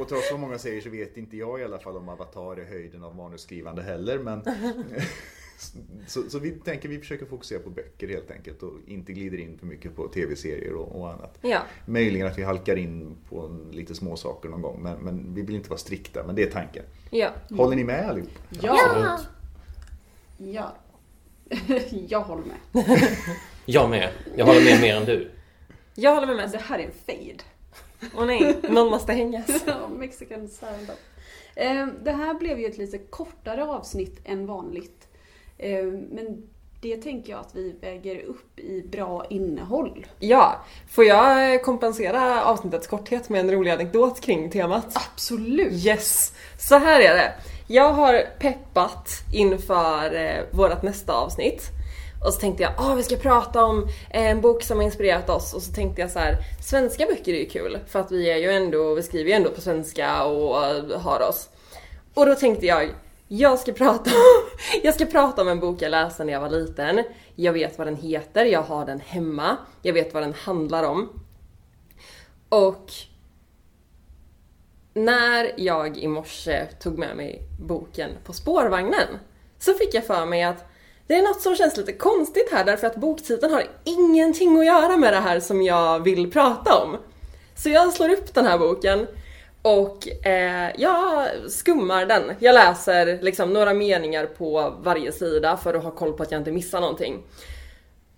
och 0.00 0.08
trots 0.08 0.30
vad 0.30 0.40
många 0.40 0.58
säger 0.58 0.80
så 0.80 0.90
vet 0.90 1.16
inte 1.16 1.36
jag 1.36 1.60
i 1.60 1.64
alla 1.64 1.78
fall 1.78 1.96
om 1.96 2.08
Avatar 2.08 2.56
är 2.56 2.64
höjden 2.64 3.04
av 3.04 3.16
manusskrivande 3.16 3.82
heller. 3.82 4.18
Men 4.18 4.44
så, 6.06 6.22
så 6.30 6.38
vi 6.38 6.50
tänker 6.50 6.88
vi 6.88 6.98
försöker 6.98 7.26
fokusera 7.26 7.58
på 7.58 7.70
böcker 7.70 8.08
helt 8.08 8.30
enkelt 8.30 8.62
och 8.62 8.72
inte 8.86 9.12
glider 9.12 9.38
in 9.38 9.58
för 9.58 9.66
mycket 9.66 9.96
på 9.96 10.08
tv-serier 10.08 10.74
och, 10.74 11.00
och 11.00 11.10
annat. 11.10 11.38
Ja. 11.40 11.60
Möjligen 11.86 12.26
att 12.26 12.38
vi 12.38 12.42
halkar 12.42 12.76
in 12.76 13.16
på 13.28 13.60
lite 13.72 13.94
små 13.94 14.16
saker 14.16 14.48
någon 14.48 14.62
gång 14.62 14.82
men, 14.82 14.98
men 14.98 15.34
vi 15.34 15.42
vill 15.42 15.54
inte 15.54 15.70
vara 15.70 15.78
strikta, 15.78 16.26
men 16.26 16.34
det 16.34 16.42
är 16.42 16.50
tanken. 16.50 16.84
Ja. 17.10 17.30
Håller 17.50 17.76
ni 17.76 17.84
med 17.84 18.08
allihop? 18.08 18.30
Ja! 18.50 19.20
Ja. 20.38 20.74
Jag 22.08 22.20
håller 22.20 22.44
med. 22.44 22.84
Jag 23.64 23.90
med. 23.90 24.10
Jag 24.36 24.46
håller 24.46 24.64
med 24.64 24.80
mer 24.80 24.96
än 24.96 25.04
du. 25.04 25.30
Jag 25.94 26.14
håller 26.14 26.26
med 26.26 26.36
med. 26.36 26.50
Det 26.50 26.58
här 26.58 26.78
är 26.78 26.82
en 26.82 26.92
fade. 27.06 27.44
Åh 28.16 28.26
nej, 28.26 28.56
någon 28.68 28.90
måste 28.90 29.12
hängas. 29.12 29.46
Ja, 29.66 29.88
Mexican 29.88 30.48
stand-up. 30.48 30.98
Eh, 31.54 31.86
Det 32.02 32.12
här 32.12 32.34
blev 32.34 32.58
ju 32.60 32.66
ett 32.66 32.78
lite 32.78 32.98
kortare 32.98 33.64
avsnitt 33.64 34.20
än 34.24 34.46
vanligt. 34.46 35.08
Eh, 35.58 35.84
Men 35.86 36.42
det 36.82 36.96
tänker 36.96 37.30
jag 37.32 37.40
att 37.40 37.54
vi 37.54 37.74
väger 37.80 38.22
upp 38.22 38.58
i 38.58 38.82
bra 38.82 39.24
innehåll. 39.30 40.06
Ja, 40.18 40.64
får 40.90 41.04
jag 41.04 41.62
kompensera 41.62 42.44
avsnittets 42.44 42.86
korthet 42.86 43.28
med 43.28 43.40
en 43.40 43.50
rolig 43.50 43.70
anekdot 43.70 44.20
kring 44.20 44.50
temat? 44.50 44.96
Absolut! 45.12 45.72
Yes! 45.86 46.32
Så 46.58 46.78
här 46.78 47.00
är 47.00 47.14
det. 47.14 47.32
Jag 47.68 47.92
har 47.92 48.22
peppat 48.38 49.08
inför 49.34 50.14
eh, 50.14 50.44
vårt 50.50 50.82
nästa 50.82 51.12
avsnitt. 51.12 51.62
Och 52.24 52.34
så 52.34 52.40
tänkte 52.40 52.62
jag, 52.62 52.72
ah, 52.76 52.94
vi 52.94 53.02
ska 53.02 53.16
prata 53.16 53.64
om 53.64 53.88
eh, 54.10 54.30
en 54.30 54.40
bok 54.40 54.62
som 54.62 54.76
har 54.76 54.84
inspirerat 54.84 55.30
oss. 55.30 55.54
Och 55.54 55.62
så 55.62 55.72
tänkte 55.72 56.00
jag 56.00 56.10
så 56.10 56.18
här, 56.18 56.36
svenska 56.62 57.06
böcker 57.06 57.34
är 57.34 57.38
ju 57.38 57.48
kul. 57.48 57.78
För 57.86 58.00
att 58.00 58.12
vi 58.12 58.30
är 58.30 58.36
ju 58.36 58.50
ändå, 58.50 58.94
vi 58.94 59.02
skriver 59.02 59.30
ju 59.30 59.36
ändå 59.36 59.50
på 59.50 59.60
svenska 59.60 60.24
och 60.24 60.66
eh, 60.66 61.00
har 61.00 61.28
oss. 61.28 61.48
Och 62.14 62.26
då 62.26 62.34
tänkte 62.34 62.66
jag, 62.66 62.90
jag 63.28 63.58
ska 63.58 63.72
prata 63.72 64.10
om, 64.10 64.42
jag 64.82 64.94
ska 64.94 65.06
prata 65.06 65.42
om 65.42 65.48
en 65.48 65.60
bok 65.60 65.82
jag 65.82 65.90
läste 65.90 66.24
när 66.24 66.32
jag 66.32 66.40
var 66.40 66.50
liten. 66.50 67.04
Jag 67.34 67.52
vet 67.52 67.78
vad 67.78 67.86
den 67.86 67.96
heter, 67.96 68.44
jag 68.44 68.62
har 68.62 68.86
den 68.86 69.00
hemma. 69.00 69.56
Jag 69.82 69.92
vet 69.92 70.14
vad 70.14 70.22
den 70.22 70.34
handlar 70.34 70.82
om. 70.82 71.08
Och 72.48 72.92
när 74.94 75.52
jag 75.56 75.98
i 75.98 76.08
morse 76.08 76.66
tog 76.66 76.98
med 76.98 77.16
mig 77.16 77.42
boken 77.60 78.10
på 78.24 78.32
spårvagnen 78.32 79.18
så 79.58 79.74
fick 79.74 79.94
jag 79.94 80.06
för 80.06 80.26
mig 80.26 80.42
att 80.42 80.69
det 81.10 81.16
är 81.16 81.22
något 81.22 81.40
som 81.40 81.56
känns 81.56 81.76
lite 81.76 81.92
konstigt 81.92 82.52
här 82.52 82.64
därför 82.64 82.86
att 82.86 82.96
boktiteln 82.96 83.52
har 83.52 83.64
ingenting 83.84 84.58
att 84.58 84.66
göra 84.66 84.96
med 84.96 85.12
det 85.12 85.20
här 85.20 85.40
som 85.40 85.62
jag 85.62 86.00
vill 86.04 86.30
prata 86.30 86.82
om. 86.82 86.96
Så 87.56 87.68
jag 87.68 87.92
slår 87.92 88.08
upp 88.08 88.34
den 88.34 88.46
här 88.46 88.58
boken 88.58 89.06
och 89.62 90.26
eh, 90.26 90.70
jag 90.76 91.28
skummar 91.48 92.06
den. 92.06 92.22
Jag 92.38 92.54
läser 92.54 93.22
liksom 93.22 93.52
några 93.52 93.74
meningar 93.74 94.26
på 94.26 94.74
varje 94.82 95.12
sida 95.12 95.56
för 95.56 95.74
att 95.74 95.84
ha 95.84 95.90
koll 95.90 96.12
på 96.12 96.22
att 96.22 96.32
jag 96.32 96.40
inte 96.40 96.52
missar 96.52 96.80
någonting. 96.80 97.22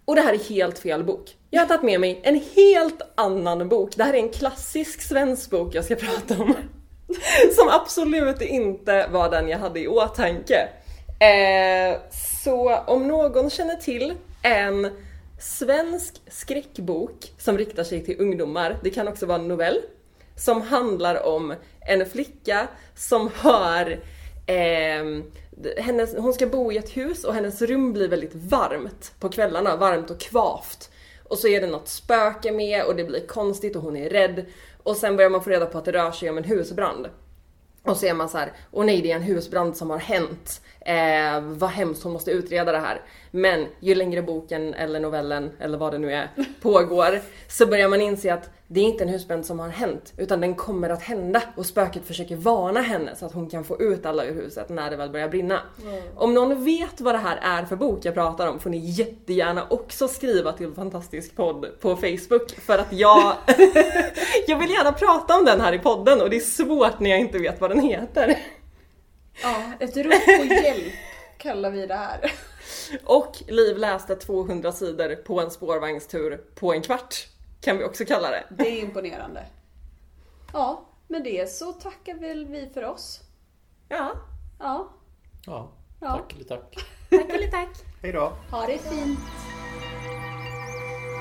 Och 0.05 0.17
det 0.17 0.23
här 0.23 0.35
är 0.35 0.39
helt 0.39 0.79
fel 0.79 1.05
bok. 1.05 1.37
Jag 1.51 1.61
har 1.61 1.67
tagit 1.67 1.83
med 1.83 2.01
mig 2.01 2.21
en 2.23 2.41
helt 2.55 3.03
annan 3.15 3.69
bok. 3.69 3.91
Det 3.97 4.05
här 4.05 4.15
är 4.15 4.19
en 4.19 4.33
klassisk 4.33 5.03
svensk 5.03 5.51
bok 5.51 5.75
jag 5.75 5.85
ska 5.85 5.95
prata 5.95 6.43
om. 6.43 6.55
Som 7.57 7.69
absolut 7.69 8.41
inte 8.41 9.09
var 9.13 9.31
den 9.31 9.49
jag 9.49 9.59
hade 9.59 9.81
i 9.81 9.89
åtanke. 9.89 10.69
Eh, 11.23 11.99
så 12.11 12.77
om 12.77 13.09
någon 13.09 13.51
känner 13.51 13.77
till 13.77 14.15
en 14.43 14.91
svensk 15.41 16.23
skräckbok 16.29 17.33
som 17.39 17.59
riktar 17.59 17.85
sig 17.85 18.05
till 18.05 18.21
ungdomar, 18.21 18.79
det 18.83 18.91
kan 18.91 19.09
också 19.09 19.27
vara 19.27 19.39
en 19.39 19.49
novell, 19.49 19.83
som 20.37 20.63
handlar 20.63 21.27
om 21.27 21.55
en 21.81 22.07
flicka 22.07 22.69
som 22.95 23.31
har 23.37 23.91
eh, 24.47 25.23
hennes, 25.77 26.17
hon 26.17 26.35
ska 26.35 26.47
bo 26.47 26.73
i 26.73 26.77
ett 26.77 26.97
hus 26.97 27.25
och 27.25 27.35
hennes 27.35 27.63
rum 27.63 27.93
blir 27.93 28.09
väldigt 28.09 28.35
varmt 28.35 29.13
på 29.21 29.29
kvällarna, 29.29 29.77
varmt 29.77 30.11
och 30.11 30.21
kvavt. 30.21 30.91
Och 31.25 31.39
så 31.39 31.49
är 31.49 31.61
det 31.61 31.67
något 31.67 31.89
spöke 31.89 32.53
med 32.53 32.85
och 32.85 32.97
det 32.97 33.05
blir 33.05 33.27
konstigt 33.27 33.77
och 33.77 33.83
hon 33.83 33.97
är 33.97 34.11
rädd. 34.11 34.45
Och 34.83 34.97
sen 34.97 35.17
börjar 35.17 35.31
man 35.31 35.45
få 35.45 35.51
reda 35.51 35.67
på 35.67 35.79
att 35.79 35.85
det 35.85 35.93
rör 35.93 36.13
sig 36.13 36.31
om 36.31 36.39
en 36.39 36.45
husbrand. 36.45 37.09
Och 37.85 37.97
så 37.97 38.07
är 38.07 38.15
man 38.15 38.29
så 38.29 38.39
här, 38.39 38.53
åh 38.71 38.85
nej 38.85 39.03
det 39.03 39.13
är 39.13 39.17
en 39.17 39.23
husbrand 39.23 39.77
som 39.77 39.91
har 39.91 39.99
hänt. 39.99 40.61
Eh, 40.85 41.41
vad 41.41 41.71
hemskt, 41.71 42.03
hon 42.03 42.13
måste 42.13 42.31
utreda 42.31 42.73
det 42.73 42.79
här. 42.79 43.01
Men 43.31 43.67
ju 43.81 43.95
längre 43.95 44.23
boken 44.23 44.75
eller 44.75 45.01
novellen 45.01 45.51
eller 45.59 45.79
vad 45.79 45.93
det 45.93 45.99
nu 45.99 46.13
är 46.13 46.31
pågår 46.63 47.21
så 47.49 47.67
börjar 47.67 47.89
man 47.89 48.01
inse 48.01 48.35
att 48.35 48.51
det 48.67 48.81
är 48.81 48.85
inte 48.85 49.05
en 49.05 49.11
husbrand 49.11 49.47
som 49.47 49.59
har 49.59 49.69
hänt 49.69 50.13
utan 50.17 50.41
den 50.41 50.55
kommer 50.55 50.91
att 50.91 51.03
hända 51.03 51.43
och 51.57 51.67
spöket 51.67 52.05
försöker 52.05 52.37
varna 52.37 52.81
henne 52.81 53.17
så 53.17 53.27
att 53.27 53.33
hon 53.33 53.51
kan 53.51 53.65
få 53.65 53.81
ut 53.81 54.07
alla 54.07 54.25
ur 54.25 54.35
huset 54.35 54.69
när 54.69 54.91
det 54.91 54.97
väl 54.97 55.11
börjar 55.11 55.29
brinna. 55.29 55.61
Om 56.17 56.35
någon 56.35 56.65
vet 56.65 57.01
vad 57.01 57.15
det 57.15 57.19
här 57.19 57.39
är 57.43 57.65
för 57.65 57.77
bok 57.77 58.05
jag 58.05 58.15
pratar 58.15 58.47
om 58.47 58.61
får 58.61 58.71
ni 58.71 58.79
jättegärna 58.79 59.67
också 59.71 60.09
skriva 60.09 60.53
till 60.53 60.73
Fantastisk 60.73 61.37
podd 61.37 61.67
på 61.81 61.97
Facebook 61.97 62.51
för 62.51 62.79
att 62.79 62.93
jag 62.93 63.37
jag 64.47 64.59
vill 64.59 64.71
gärna 64.71 64.93
prata 64.93 65.39
om 65.39 65.45
den 65.45 65.61
här 65.61 65.73
i 65.73 65.79
podden 65.79 66.21
och 66.21 66.31
det 66.31 66.37
är 66.37 66.41
svårt 66.41 67.01
när 67.01 67.11
jag 67.11 67.21
inte 67.21 67.39
vet 67.39 67.61
vad 67.61 67.71
den 67.71 67.81
heter. 67.81 68.39
Ja, 69.43 69.63
ett 69.81 69.97
rop 69.97 70.25
på 70.27 70.45
hjälp 70.55 70.93
kallar 71.39 71.71
vi 71.71 71.87
det 71.87 71.95
här. 71.95 72.33
Och 73.05 73.37
Liv 73.49 73.77
läste 73.79 74.17
200 74.17 74.73
sidor 74.73 75.15
på 75.17 75.41
en 75.41 75.51
spårvagnstur 75.51 76.37
på 76.55 76.73
en 76.73 76.83
kvart. 76.83 77.15
Kan 77.61 77.79
vi 77.79 77.85
också 77.85 78.05
kalla 78.05 78.31
det. 78.31 78.45
Det 78.51 78.69
är 78.79 78.83
imponerande. 78.83 79.45
Ja, 80.53 80.85
med 81.09 81.25
det 81.25 81.51
så 81.51 81.73
tackar 81.73 82.15
väl 82.15 82.47
vi 82.47 82.71
för 82.75 82.85
oss. 82.85 83.21
Ja. 83.89 84.13
Ja, 84.59 84.89
Ja, 85.47 85.71
Ja. 86.01 86.09
tack 86.17 86.33
eller 86.35 86.45
tack. 86.45 86.77
Tack 87.11 87.31
eller 87.31 87.47
tack. 87.51 87.69
Hej 88.03 88.13
då! 88.13 88.33
ha 88.51 88.67
det 88.67 88.79
fint. 88.79 89.19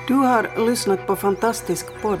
Du 0.08 0.14
har 0.14 0.66
lyssnat 0.66 1.06
på 1.06 1.16
Fantastisk 1.16 1.86
podd. 2.02 2.20